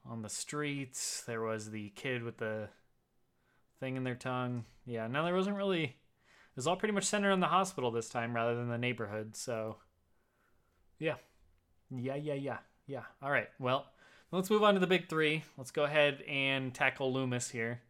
[0.05, 1.23] on the streets.
[1.25, 2.69] There was the kid with the
[3.79, 4.65] thing in their tongue.
[4.85, 5.83] Yeah, no, there wasn't really.
[5.83, 9.35] It was all pretty much centered on the hospital this time rather than the neighborhood.
[9.35, 9.77] So,
[10.99, 11.15] yeah.
[11.89, 12.57] Yeah, yeah, yeah.
[12.85, 13.03] Yeah.
[13.21, 13.49] All right.
[13.59, 13.87] Well,
[14.31, 15.43] let's move on to the big three.
[15.57, 17.81] Let's go ahead and tackle Loomis here.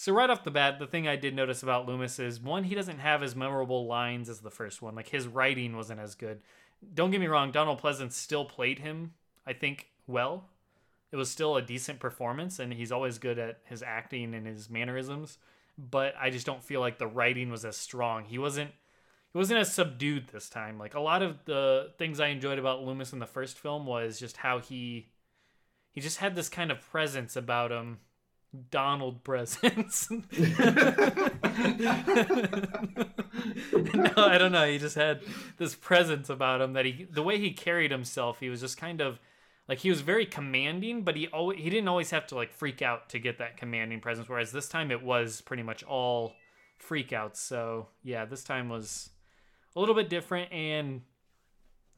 [0.00, 2.74] So right off the bat, the thing I did notice about Loomis is one, he
[2.74, 4.94] doesn't have as memorable lines as the first one.
[4.94, 6.40] Like his writing wasn't as good.
[6.94, 9.12] don't get me wrong, Donald Pleasence still played him,
[9.46, 10.48] I think, well.
[11.12, 14.70] It was still a decent performance, and he's always good at his acting and his
[14.70, 15.36] mannerisms.
[15.76, 18.24] But I just don't feel like the writing was as strong.
[18.24, 18.70] He wasn't
[19.34, 20.78] he wasn't as subdued this time.
[20.78, 24.18] Like a lot of the things I enjoyed about Loomis in the first film was
[24.18, 25.10] just how he
[25.92, 27.98] he just had this kind of presence about him.
[28.70, 30.08] Donald presence.
[30.10, 30.20] no,
[34.16, 34.66] I don't know.
[34.66, 35.20] He just had
[35.58, 39.00] this presence about him that he the way he carried himself, he was just kind
[39.00, 39.20] of
[39.68, 42.82] like he was very commanding, but he always he didn't always have to like freak
[42.82, 44.28] out to get that commanding presence.
[44.28, 46.32] Whereas this time it was pretty much all
[46.82, 47.36] freakouts.
[47.36, 49.10] So yeah, this time was
[49.76, 51.02] a little bit different and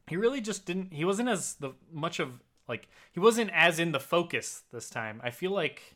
[0.07, 3.91] he really just didn't he wasn't as the much of like he wasn't as in
[3.91, 5.95] the focus this time i feel like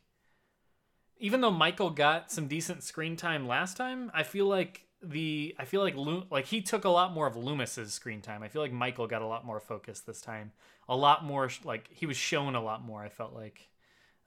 [1.19, 5.65] even though michael got some decent screen time last time i feel like the i
[5.65, 8.61] feel like Lo- like he took a lot more of loomis's screen time i feel
[8.61, 10.51] like michael got a lot more focus this time
[10.89, 13.69] a lot more like he was shown a lot more i felt like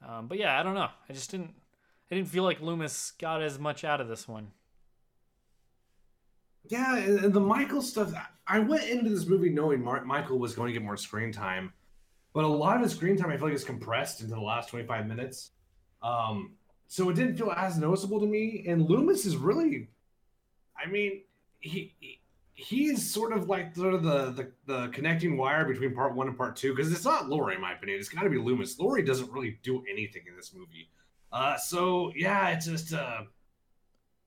[0.06, 1.52] um, but yeah i don't know i just didn't
[2.10, 4.52] i didn't feel like loomis got as much out of this one
[6.68, 8.12] yeah, and the Michael stuff.
[8.46, 11.72] I went into this movie knowing Michael was going to get more screen time,
[12.32, 14.68] but a lot of his screen time I feel like is compressed into the last
[14.68, 15.50] 25 minutes.
[16.02, 16.52] Um,
[16.90, 18.64] so it didn't feel as noticeable to me.
[18.66, 19.90] And Loomis is really,
[20.76, 21.22] I mean,
[21.60, 21.94] he
[22.54, 26.26] he is sort of like sort of the the, the connecting wire between part one
[26.26, 28.00] and part two because it's not Laurie in my opinion.
[28.00, 28.76] It's got to be Loomis.
[28.80, 30.90] Laurie doesn't really do anything in this movie.
[31.32, 33.20] Uh, so yeah, it's just uh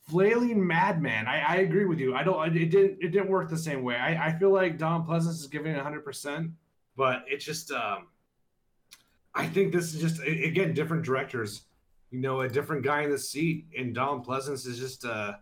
[0.08, 1.28] flailing madman.
[1.28, 2.16] I, I agree with you.
[2.16, 2.56] I don't.
[2.56, 3.00] It didn't.
[3.02, 3.98] It didn't work the same way.
[3.98, 6.52] I, I feel like Don Pleasence is giving it 100, percent
[6.96, 7.72] but it's just.
[7.72, 8.08] Um,
[9.36, 11.64] I think this is just again different directors.
[12.14, 15.06] You know, a different guy in the seat, and Don Pleasence is just.
[15.06, 15.34] uh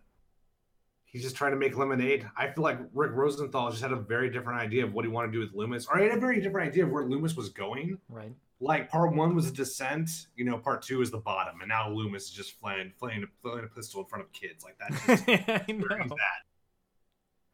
[1.04, 2.26] He's just trying to make lemonade.
[2.38, 5.28] I feel like Rick Rosenthal just had a very different idea of what he wanted
[5.28, 7.50] to do with Loomis, or he had a very different idea of where Loomis was
[7.50, 7.98] going.
[8.08, 11.68] Right like part one was a descent, you know, part two is the bottom, and
[11.68, 15.64] now Loomis is just flying, flying, flying a pistol in front of kids like that.
[15.68, 15.88] I know.
[15.88, 16.42] that.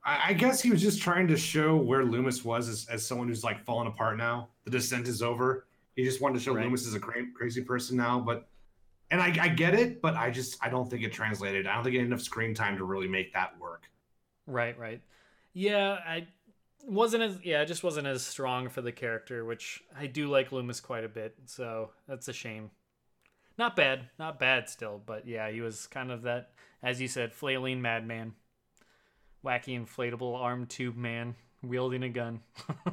[0.03, 3.29] I, I, guess he was just trying to show where Loomis was as, as someone
[3.29, 4.49] who's like falling apart now.
[4.65, 5.65] The descent is over.
[5.95, 6.65] He just wanted to show right.
[6.65, 8.49] Loomis is a cra- crazy person now, but
[9.09, 11.67] and I, I get it, but I just I don't think it translated.
[11.67, 13.83] I don't think it had enough screen time to really make that work.
[14.45, 15.01] Right, right.
[15.53, 16.27] Yeah, I
[16.85, 20.51] wasn't as yeah, it just wasn't as strong for the character, which I do like
[20.51, 21.35] Loomis quite a bit.
[21.45, 22.71] So that's a shame.
[23.57, 26.51] Not bad, not bad still, but yeah, he was kind of that,
[26.83, 28.33] as you said, flailing madman,
[29.43, 32.41] wacky inflatable arm tube man wielding a gun.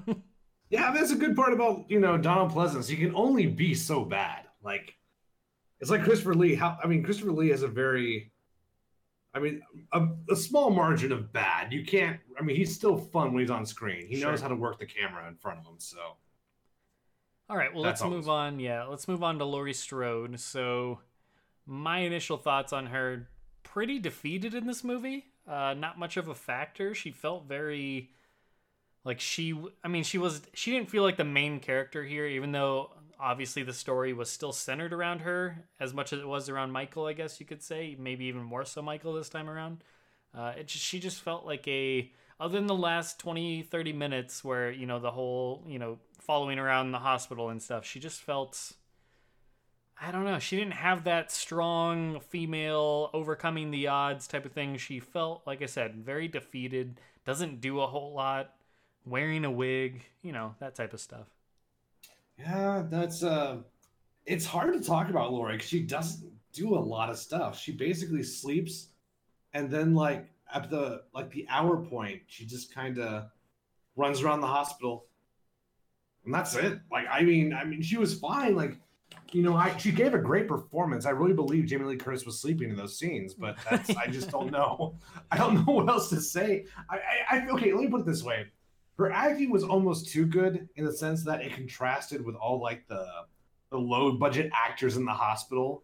[0.71, 2.89] yeah, that's a good part about you know Donald Pleasence.
[2.89, 4.47] He can only be so bad.
[4.63, 4.97] Like
[5.85, 6.55] it's like Christopher Lee.
[6.55, 8.33] How I mean, Christopher Lee has a very
[9.35, 9.61] I mean,
[9.93, 11.73] a, a, small margin of bad.
[11.73, 12.21] You can't.
[12.39, 14.07] I mean, he's still fun when he's on screen.
[14.07, 14.31] He sure.
[14.31, 15.75] knows how to work the camera in front of him.
[15.79, 15.99] So,
[17.51, 17.75] all right.
[17.75, 18.61] Well, let's move on.
[18.61, 20.41] Yeah, let's move on to Laurie Strode.
[20.41, 21.01] So,
[21.67, 23.29] my initial thoughts on her:
[23.63, 25.27] pretty defeated in this movie.
[25.47, 26.95] Uh, not much of a factor.
[26.95, 28.11] She felt very
[29.05, 29.61] like she.
[29.83, 30.41] I mean, she was.
[30.55, 34.53] She didn't feel like the main character here, even though obviously the story was still
[34.53, 37.97] centered around her as much as it was around Michael, I guess you could say,
[37.99, 39.85] maybe even more so Michael this time around.
[40.37, 42.11] Uh, it just, she just felt like a
[42.41, 46.59] other than the last 20 30 minutes where you know the whole you know following
[46.59, 48.73] around the hospital and stuff she just felt
[50.01, 54.77] i don't know she didn't have that strong female overcoming the odds type of thing
[54.77, 58.55] she felt like i said very defeated doesn't do a whole lot
[59.05, 61.34] wearing a wig you know that type of stuff
[62.39, 63.59] yeah, that's uh
[64.27, 67.59] it's hard to talk about Laurie because she doesn't do a lot of stuff.
[67.59, 68.89] She basically sleeps
[69.53, 73.27] and then like at the like the hour point, she just kind of
[73.97, 75.07] runs around the hospital.
[76.25, 76.81] And that's it.
[76.91, 78.79] Like I mean, I mean she was fine like
[79.33, 81.07] you know, I she gave a great performance.
[81.07, 84.31] I really believe Jamie Lee Curtis was sleeping in those scenes, but that's I just
[84.31, 84.97] don't know.
[85.31, 86.67] I don't know what else to say.
[86.89, 86.97] I,
[87.31, 88.47] I, I okay, let me put it this way
[88.99, 92.87] her acting was almost too good in the sense that it contrasted with all like
[92.89, 93.07] the
[93.71, 95.83] the low budget actors in the hospital.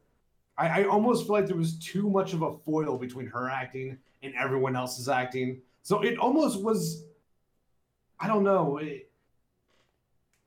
[0.56, 3.98] I, I almost feel like there was too much of a foil between her acting
[4.22, 5.60] and everyone else's acting.
[5.82, 7.04] So it almost was
[8.20, 8.78] I don't know.
[8.78, 9.10] It,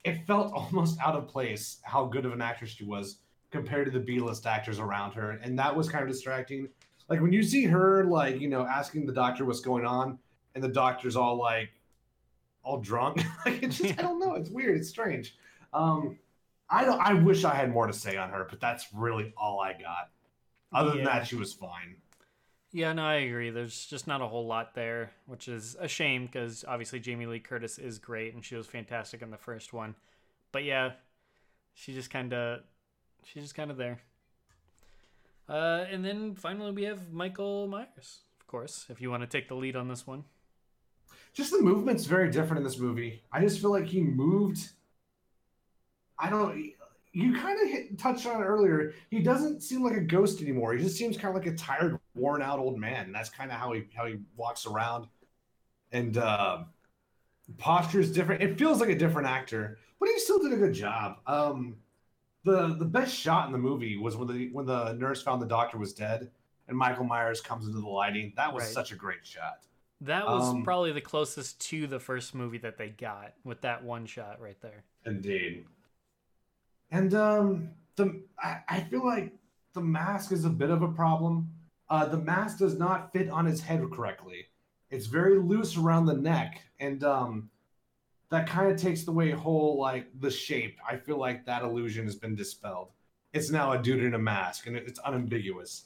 [0.03, 3.17] it felt almost out of place how good of an actress she was
[3.51, 6.67] compared to the B-list actors around her, and that was kind of distracting.
[7.09, 10.17] Like when you see her, like you know, asking the doctor what's going on,
[10.55, 11.69] and the doctor's all like,
[12.63, 13.23] all drunk.
[13.45, 14.35] like it's just, I don't know.
[14.35, 14.77] It's weird.
[14.77, 15.35] It's strange.
[15.73, 16.17] Um,
[16.69, 16.99] I don't.
[16.99, 20.09] I wish I had more to say on her, but that's really all I got.
[20.73, 20.95] Other yeah.
[20.95, 21.95] than that, she was fine.
[22.71, 23.51] Yeah, no, I agree.
[23.51, 27.39] There's just not a whole lot there, which is a shame because obviously Jamie Lee
[27.39, 29.93] Curtis is great and she was fantastic in the first one.
[30.51, 30.93] But yeah,
[31.75, 32.61] she just kind of,
[33.23, 33.99] she's just kind of there.
[35.47, 39.49] Uh, and then finally we have Michael Myers, of course, if you want to take
[39.49, 40.23] the lead on this one.
[41.33, 43.23] Just the movement's very different in this movie.
[43.31, 44.69] I just feel like he moved.
[46.19, 46.71] I don't.
[47.11, 48.93] You kind of touched on it earlier.
[49.09, 50.73] He doesn't seem like a ghost anymore.
[50.73, 53.11] He just seems kind of like a tired, worn out old man.
[53.11, 55.07] That's kind of how he how he walks around,
[55.91, 56.63] and uh,
[57.57, 58.41] posture is different.
[58.41, 61.17] It feels like a different actor, but he still did a good job.
[61.27, 61.77] Um,
[62.43, 65.47] the the best shot in the movie was when the when the nurse found the
[65.47, 66.29] doctor was dead
[66.67, 68.33] and Michael Myers comes into the lighting.
[68.35, 68.73] That was right.
[68.73, 69.59] such a great shot.
[70.01, 73.83] That was um, probably the closest to the first movie that they got with that
[73.83, 74.83] one shot right there.
[75.05, 75.65] Indeed.
[76.91, 79.33] And um the I, I feel like
[79.73, 81.49] the mask is a bit of a problem.
[81.89, 84.47] Uh the mask does not fit on his head correctly.
[84.89, 87.49] It's very loose around the neck and um
[88.33, 90.79] that kind of takes away whole like the shape.
[90.89, 92.89] I feel like that illusion has been dispelled.
[93.31, 95.85] It's now a dude in a mask, and it's unambiguous.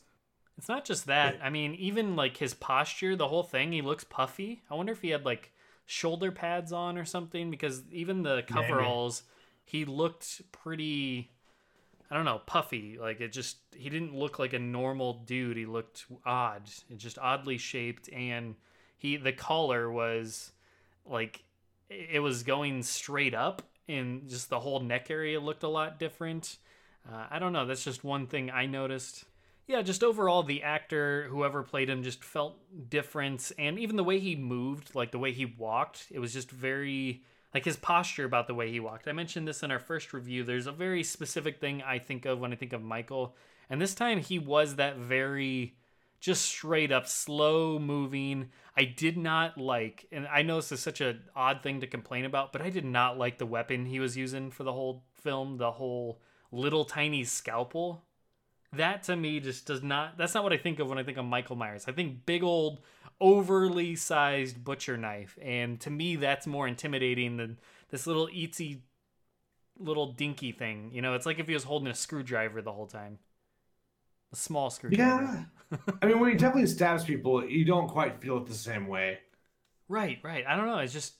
[0.58, 1.40] It's not just that.
[1.44, 4.64] I mean, even like his posture, the whole thing, he looks puffy.
[4.70, 5.52] I wonder if he had like
[5.86, 9.24] shoulder pads on or something because even the coveralls,
[9.66, 11.30] he looked pretty
[12.10, 12.98] I don't know, puffy.
[13.00, 15.58] Like it just he didn't look like a normal dude.
[15.58, 16.70] He looked odd.
[16.90, 18.56] It just oddly shaped and
[18.98, 20.52] he the collar was
[21.06, 21.44] like
[21.90, 26.58] it was going straight up and just the whole neck area looked a lot different.
[27.10, 27.66] Uh, I don't know.
[27.66, 29.26] That's just one thing I noticed.
[29.68, 32.58] Yeah, just overall, the actor, whoever played him, just felt
[32.90, 33.52] different.
[33.60, 37.24] And even the way he moved, like the way he walked, it was just very,
[37.54, 39.10] like his posture about the way he walked.
[39.10, 40.46] I mentioned this in our first review.
[40.46, 43.36] There's a very specific thing I think of when I think of Michael.
[43.70, 45.76] And this time he was that very
[46.22, 48.50] just straight up slow moving.
[48.78, 52.24] I did not like, and I know this is such an odd thing to complain
[52.24, 55.58] about, but I did not like the weapon he was using for the whole film,
[55.58, 56.22] the whole
[56.54, 58.06] little tiny scalpel.
[58.74, 61.18] That to me just does not, that's not what I think of when I think
[61.18, 61.86] of Michael Myers.
[61.88, 62.82] I think big old,
[63.20, 65.38] overly sized butcher knife.
[65.42, 67.60] And to me, that's more intimidating than
[67.90, 68.82] this little itsy
[69.80, 70.92] little dinky thing.
[70.94, 73.20] You know, it's like if he was holding a screwdriver the whole time.
[74.34, 75.48] A small screwdriver.
[75.72, 75.80] Yeah.
[76.02, 79.20] I mean, when he definitely stabs people, you don't quite feel it the same way.
[79.88, 80.44] Right, right.
[80.46, 80.80] I don't know.
[80.80, 81.14] It's just,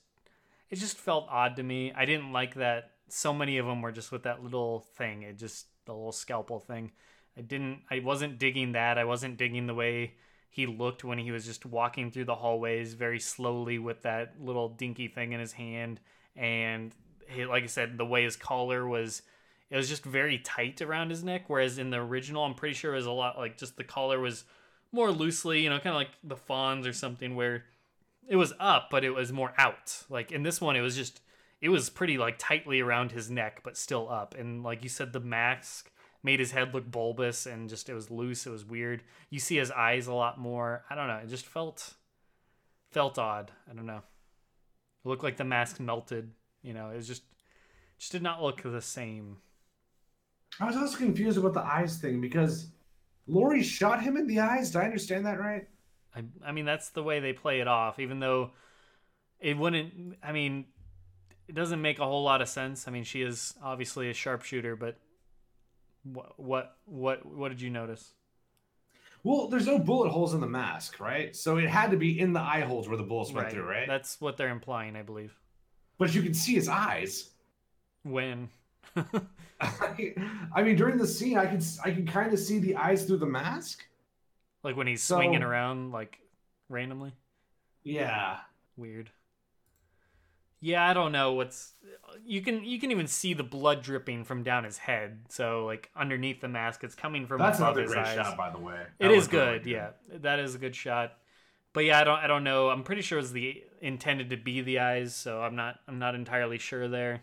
[0.68, 1.92] it just felt odd to me.
[1.96, 2.90] I didn't like that.
[3.08, 5.22] So many of them were just with that little thing.
[5.22, 6.92] It just the little scalpel thing.
[7.38, 7.82] I didn't.
[7.90, 8.98] I wasn't digging that.
[8.98, 10.14] I wasn't digging the way
[10.50, 14.70] he looked when he was just walking through the hallways very slowly with that little
[14.70, 16.00] dinky thing in his hand.
[16.34, 16.94] And
[17.28, 19.22] he, like I said, the way his collar was
[19.70, 21.44] it was just very tight around his neck.
[21.46, 24.18] Whereas in the original, I'm pretty sure it was a lot like just the collar
[24.18, 24.44] was
[24.90, 27.64] more loosely, you know, kind of like the fawns or something, where
[28.26, 30.04] it was up, but it was more out.
[30.10, 31.20] Like in this one, it was just
[31.60, 34.34] it was pretty like tightly around his neck, but still up.
[34.36, 38.10] And like you said, the mask made his head look bulbous and just it was
[38.10, 38.46] loose.
[38.46, 39.02] It was weird.
[39.30, 40.84] You see his eyes a lot more.
[40.90, 41.20] I don't know.
[41.22, 41.94] It just felt
[42.90, 43.52] felt odd.
[43.70, 44.02] I don't know.
[45.04, 46.30] It looked like the mask melted.
[46.62, 47.22] You know, it was just
[47.98, 49.38] just did not look the same.
[50.60, 52.68] I was also confused about the eyes thing because
[53.26, 54.70] Laurie shot him in the eyes.
[54.70, 55.68] Did I understand that right?
[56.14, 58.52] I, I mean, that's the way they play it off, even though
[59.38, 60.16] it wouldn't.
[60.22, 60.64] I mean,
[61.46, 62.88] it doesn't make a whole lot of sense.
[62.88, 64.96] I mean, she is obviously a sharpshooter, but
[66.04, 68.12] what what what what did you notice?
[69.24, 71.34] Well, there's no bullet holes in the mask, right?
[71.34, 73.52] So it had to be in the eye holes where the bullets went right.
[73.52, 73.88] through, right?
[73.88, 75.36] That's what they're implying, I believe.
[75.98, 77.30] But you can see his eyes.
[78.04, 78.48] When?
[79.60, 83.18] I mean, during the scene, I can I can kind of see the eyes through
[83.18, 83.84] the mask.
[84.62, 86.18] Like when he's so, swinging around, like
[86.68, 87.12] randomly.
[87.82, 88.38] Yeah.
[88.76, 89.10] Weird.
[90.60, 91.72] Yeah, I don't know what's.
[92.24, 95.20] You can you can even see the blood dripping from down his head.
[95.28, 98.16] So like underneath the mask, it's coming from That's above another his great eyes.
[98.16, 98.86] shot, by the way.
[98.98, 99.62] That it is good.
[99.62, 99.70] good.
[99.70, 101.14] Yeah, that is a good shot.
[101.72, 102.70] But yeah, I don't I don't know.
[102.70, 106.14] I'm pretty sure it's the intended to be the eyes, so I'm not I'm not
[106.14, 107.22] entirely sure there.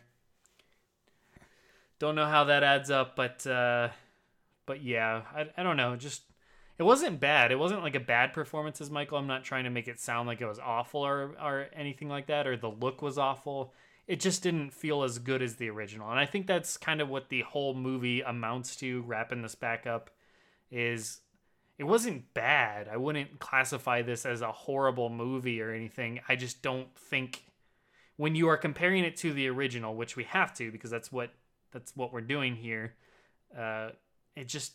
[2.00, 3.90] Don't know how that adds up, but uh,
[4.66, 5.96] but yeah, I, I don't know.
[5.96, 6.24] Just
[6.78, 7.52] it wasn't bad.
[7.52, 9.18] It wasn't like a bad performance as Michael.
[9.18, 12.28] I'm not trying to make it sound like it was awful or or anything like
[12.28, 13.74] that, or the look was awful.
[14.08, 17.10] It just didn't feel as good as the original, and I think that's kind of
[17.10, 19.02] what the whole movie amounts to.
[19.02, 20.10] Wrapping this back up,
[20.70, 21.22] is
[21.78, 22.88] it wasn't bad.
[22.88, 26.20] I wouldn't classify this as a horrible movie or anything.
[26.28, 27.46] I just don't think
[28.18, 31.32] when you are comparing it to the original, which we have to because that's what
[31.72, 32.96] that's what we're doing here.
[33.58, 33.90] Uh,
[34.36, 34.74] it just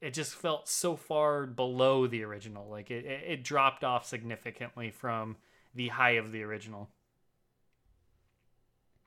[0.00, 2.68] it just felt so far below the original.
[2.68, 5.36] Like it, it, dropped off significantly from
[5.74, 6.88] the high of the original.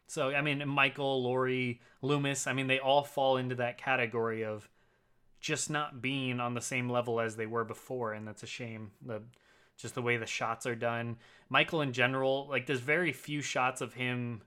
[0.07, 4.69] So I mean, Michael, Laurie, Loomis, I mean, they all fall into that category of
[5.39, 8.91] just not being on the same level as they were before, and that's a shame.
[9.05, 9.23] The
[9.77, 11.17] just the way the shots are done.
[11.49, 14.43] Michael in general, like there's very few shots of him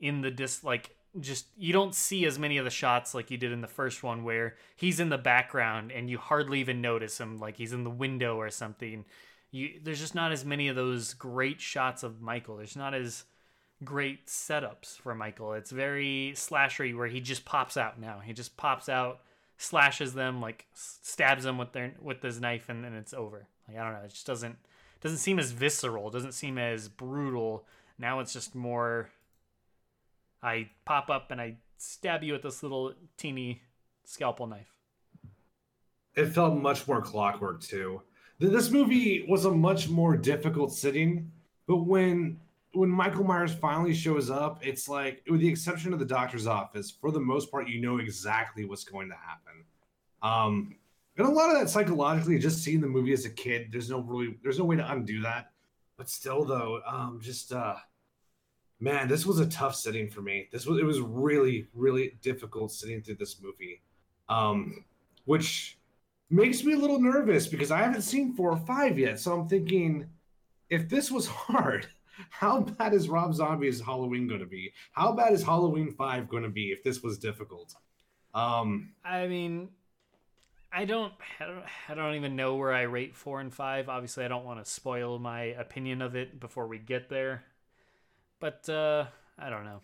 [0.00, 3.36] in the dis like just you don't see as many of the shots like you
[3.36, 7.18] did in the first one where he's in the background and you hardly even notice
[7.18, 9.04] him like he's in the window or something.
[9.50, 12.56] You there's just not as many of those great shots of Michael.
[12.56, 13.24] There's not as
[13.84, 15.52] great setups for Michael.
[15.54, 18.20] It's very slashery where he just pops out now.
[18.20, 19.20] He just pops out,
[19.58, 23.46] slashes them, like stabs them with their with his knife, and then it's over.
[23.68, 24.56] Like I don't know, it just doesn't
[25.00, 26.10] doesn't seem as visceral.
[26.10, 27.66] Doesn't seem as brutal.
[27.98, 29.10] Now it's just more.
[30.44, 33.62] I pop up and I stab you with this little teeny
[34.04, 34.72] scalpel knife.
[36.14, 38.02] It felt much more clockwork too.
[38.38, 41.32] This movie was a much more difficult sitting,
[41.66, 42.38] but when
[42.72, 46.90] when Michael Myers finally shows up, it's like, with the exception of the doctor's office,
[46.90, 49.64] for the most part, you know exactly what's going to happen.
[50.22, 50.74] Um,
[51.16, 54.00] and a lot of that psychologically, just seeing the movie as a kid, there's no
[54.00, 55.52] really, there's no way to undo that.
[55.96, 57.76] But still, though, um, just uh,
[58.80, 60.48] man, this was a tough sitting for me.
[60.52, 63.82] This was, it was really, really difficult sitting through this movie,
[64.28, 64.84] um,
[65.24, 65.78] which
[66.30, 69.20] makes me a little nervous because I haven't seen four or five yet.
[69.20, 70.06] So I'm thinking,
[70.70, 71.86] if this was hard
[72.30, 74.72] how bad is Rob Zombie's Halloween going to be?
[74.92, 77.74] How bad is Halloween 5 going to be if this was difficult?
[78.34, 79.68] Um I mean
[80.72, 83.88] I don't, I don't I don't even know where I rate 4 and 5.
[83.88, 87.44] Obviously, I don't want to spoil my opinion of it before we get there.
[88.40, 89.06] But uh
[89.38, 89.80] I don't know.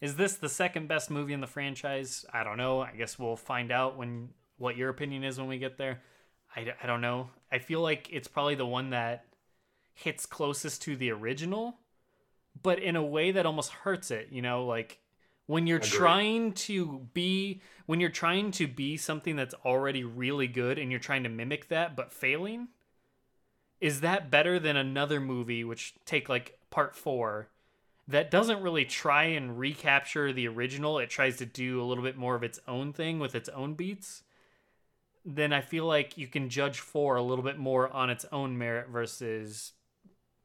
[0.00, 2.24] Is this the second best movie in the franchise?
[2.32, 2.80] I don't know.
[2.80, 6.00] I guess we'll find out when what your opinion is when we get there.
[6.54, 7.30] I, I don't know.
[7.50, 9.24] I feel like it's probably the one that
[9.94, 11.76] hits closest to the original,
[12.62, 14.98] but in a way that almost hurts it, you know, like
[15.46, 15.90] when you're Agreed.
[15.90, 21.00] trying to be when you're trying to be something that's already really good and you're
[21.00, 22.68] trying to mimic that but failing,
[23.80, 27.48] is that better than another movie which take like part 4
[28.08, 32.16] that doesn't really try and recapture the original, it tries to do a little bit
[32.16, 34.22] more of its own thing with its own beats?
[35.24, 38.56] Then I feel like you can judge 4 a little bit more on its own
[38.56, 39.72] merit versus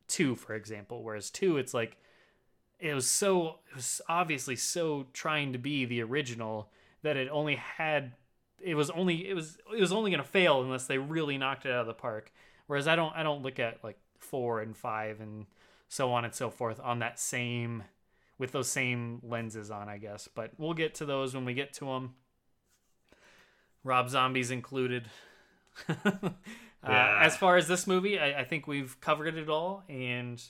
[0.07, 1.03] two, for example.
[1.03, 1.97] Whereas two, it's like
[2.79, 6.69] it was so it was obviously so trying to be the original
[7.01, 8.13] that it only had
[8.61, 11.71] it was only it was it was only gonna fail unless they really knocked it
[11.71, 12.31] out of the park.
[12.67, 15.45] Whereas I don't I don't look at like four and five and
[15.89, 17.83] so on and so forth on that same
[18.37, 20.27] with those same lenses on, I guess.
[20.33, 22.15] But we'll get to those when we get to them.
[23.83, 25.09] Rob Zombies included.
[26.85, 27.15] Uh, yeah.
[27.21, 30.43] Uh, as far as this movie, I, I, think we've covered it all, and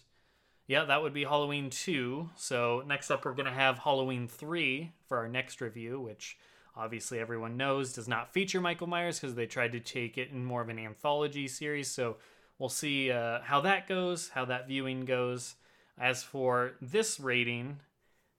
[0.66, 2.32] yeah, that would be Halloween two.
[2.36, 6.36] So next up, we're gonna have Halloween three for our next review, which
[6.76, 10.46] obviously everyone knows does not feature Michael Myers because they tried to take it in
[10.46, 11.90] more of an anthology series.
[11.90, 12.18] So
[12.60, 15.56] we'll see uh, how that goes, how that viewing goes.
[15.98, 17.80] As for this rating,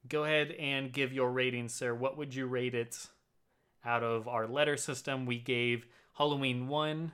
[0.09, 1.95] go ahead and give your rating, sir.
[1.95, 3.07] What would you rate it
[3.85, 5.25] out of our letter system?
[5.25, 7.13] We gave Halloween 1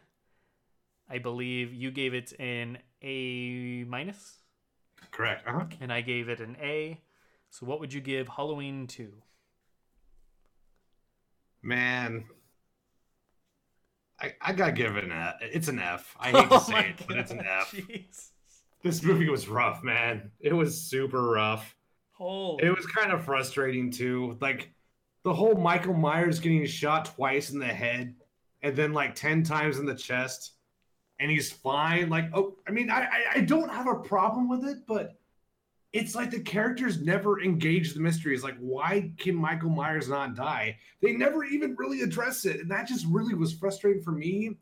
[1.11, 4.39] I believe you gave it an A minus.
[5.11, 5.47] Correct.
[5.47, 5.65] Uh-huh.
[5.81, 7.01] And I gave it an A.
[7.51, 9.13] So what would you give Halloween two?
[11.63, 12.25] Man,
[14.21, 15.35] I, I gotta give it an F.
[15.41, 16.17] It's an F.
[16.19, 17.09] I hate to oh say it, God.
[17.09, 17.75] but it's an F.
[18.83, 20.31] This movie was rough, man.
[20.41, 21.77] It was super rough.
[22.13, 22.65] Holy.
[22.65, 24.39] It was kind of frustrating too.
[24.41, 24.73] Like
[25.23, 28.15] the whole Michael Myers getting shot twice in the head
[28.63, 30.53] and then like ten times in the chest
[31.21, 32.09] and he's fine.
[32.09, 33.07] Like, oh, I mean, I,
[33.37, 35.20] I don't have a problem with it, but
[35.93, 38.45] it's like the characters never engage the mysteries.
[38.45, 40.79] Like, why can Michael Myers not die?
[41.03, 44.57] They never even really address it, and that just really was frustrating for me.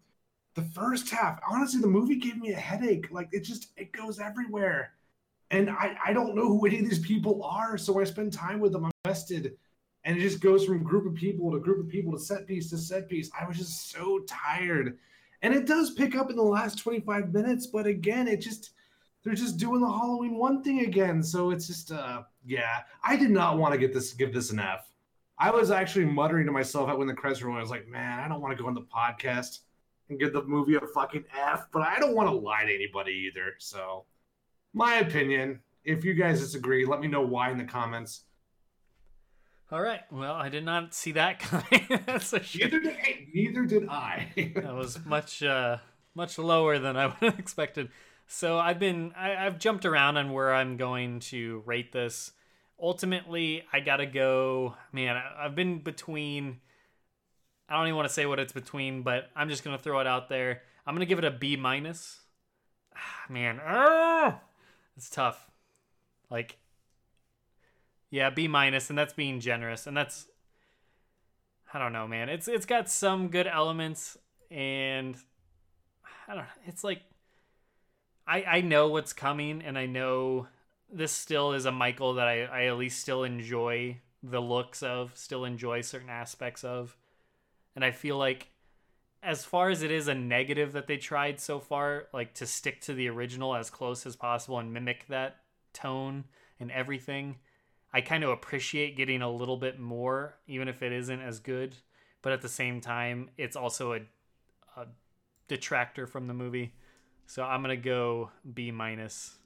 [0.55, 3.11] The first half, honestly, the movie gave me a headache.
[3.11, 4.93] Like, it just it goes everywhere,
[5.51, 7.77] and I I don't know who any of these people are.
[7.77, 9.57] So I spend time with them, I'm invested,
[10.05, 12.71] and it just goes from group of people to group of people to set piece
[12.71, 13.31] to set piece.
[13.39, 14.99] I was just so tired
[15.43, 18.71] and it does pick up in the last 25 minutes, but again, it just
[19.25, 21.23] they're just doing the Halloween one thing again.
[21.23, 22.81] So it's just uh yeah.
[23.03, 24.91] I did not want to get this give this an F.
[25.39, 28.19] I was actually muttering to myself at when the credits were I was like, man,
[28.19, 29.61] I don't want to go on the podcast
[30.09, 33.31] and give the movie a fucking F, but I don't want to lie to anybody
[33.31, 33.55] either.
[33.59, 34.05] So
[34.73, 35.61] my opinion.
[35.85, 38.25] If you guys disagree, let me know why in the comments.
[39.71, 40.01] All right.
[40.11, 42.03] Well, I did not see that coming.
[42.07, 42.73] That's a shit.
[42.73, 44.53] Neither did, hey, neither did I.
[44.57, 45.79] That was much uh,
[46.15, 47.89] much lower than I would have expected.
[48.29, 52.33] So I've been I, I've jumped around on where I'm going to rate this.
[52.81, 54.77] Ultimately, I gotta go.
[54.93, 56.61] Man, I, I've been between.
[57.69, 60.07] I don't even want to say what it's between, but I'm just gonna throw it
[60.07, 60.63] out there.
[60.87, 62.21] I'm gonna give it a B minus.
[62.95, 64.41] Ah, Man, ah,
[64.95, 65.51] it's tough.
[66.31, 66.59] Like,
[68.11, 70.27] yeah, B minus, and that's being generous, and that's
[71.73, 72.29] I don't know, man.
[72.29, 74.19] It's it's got some good elements,
[74.51, 75.17] and
[76.29, 76.47] I don't.
[76.67, 77.01] It's like
[78.29, 80.47] I I know what's coming, and I know
[80.93, 85.17] this still is a Michael that I I at least still enjoy the looks of,
[85.17, 86.97] still enjoy certain aspects of,
[87.75, 88.49] and I feel like
[89.23, 92.81] as far as it is a negative that they tried so far, like to stick
[92.83, 95.37] to the original as close as possible and mimic that
[95.73, 96.25] tone
[96.61, 97.37] and everything.
[97.93, 101.77] I kind of appreciate getting a little bit more, even if it isn't as good.
[102.23, 104.01] But at the same time, it's also a,
[104.77, 104.87] a
[105.49, 106.75] detractor from the movie.
[107.29, 109.37] So I'm gonna go B minus.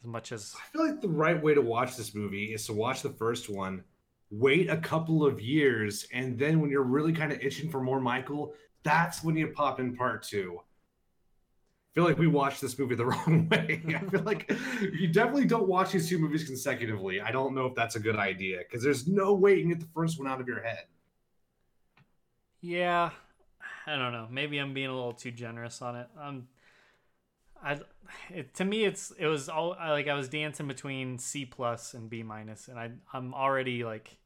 [0.00, 2.72] As much as I feel like the right way to watch this movie is to
[2.72, 3.84] watch the first one,
[4.30, 8.00] wait a couple of years, and then when you're really kind of itching for more
[8.00, 10.58] Michael, that's when you pop in part two.
[10.58, 13.82] I feel like we watched this movie the wrong way.
[13.86, 14.50] I feel like
[14.80, 17.20] you definitely don't watch these two movies consecutively.
[17.20, 19.80] I don't know if that's a good idea because there's no way you can get
[19.80, 20.84] the first one out of your head.
[22.62, 23.10] yeah,
[23.86, 24.28] I don't know.
[24.30, 26.08] Maybe I'm being a little too generous on it.
[26.18, 26.48] Um,
[27.64, 27.78] I
[28.32, 32.10] it, to me it's it was all like I was dancing between C plus and
[32.10, 34.18] B minus, and I I'm already like.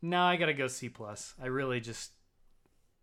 [0.00, 1.34] No, I gotta go C plus.
[1.42, 2.12] I really just,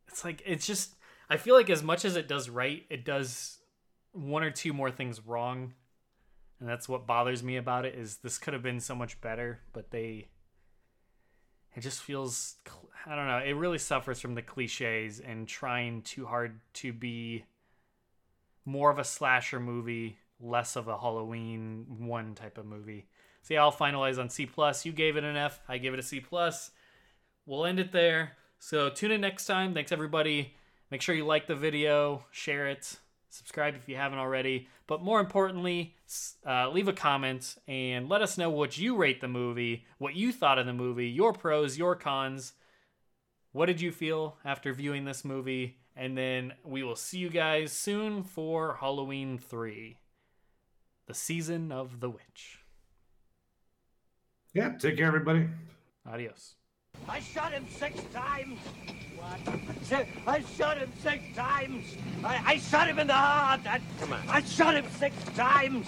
[0.08, 0.96] it's like it's just.
[1.30, 3.58] I feel like as much as it does right, it does
[4.14, 5.74] one or two more things wrong,
[6.60, 7.96] and that's what bothers me about it.
[7.96, 10.30] Is this could have been so much better, but they.
[11.76, 12.56] It just feels,
[13.06, 13.40] I don't know.
[13.40, 17.44] It really suffers from the cliches and trying too hard to be
[18.66, 23.08] more of a slasher movie, less of a Halloween one type of movie.
[23.44, 24.86] So yeah, I'll finalize on C plus.
[24.86, 25.60] You gave it an F.
[25.70, 26.72] I give it a C plus.
[27.46, 28.34] We'll end it there.
[28.60, 29.74] So tune in next time.
[29.74, 30.56] Thanks everybody.
[30.92, 32.98] Make sure you like the video, share it,
[33.30, 34.68] subscribe if you haven't already.
[34.88, 35.96] But more importantly,
[36.48, 40.32] uh, leave a comment and let us know what you rate the movie, what you
[40.32, 42.54] thought of the movie, your pros, your cons.
[43.52, 45.78] What did you feel after viewing this movie?
[45.96, 49.98] And then we will see you guys soon for Halloween 3,
[51.08, 52.60] the season of the witch.
[54.54, 55.48] Yeah, take care, everybody.
[56.06, 56.56] Adios.
[57.08, 58.60] I shot him six times.
[59.18, 59.40] What?
[60.28, 61.86] I shot him six times.
[62.24, 63.62] I, I shot him in the heart.
[63.66, 64.22] I, Come on.
[64.30, 65.88] I shot him six times.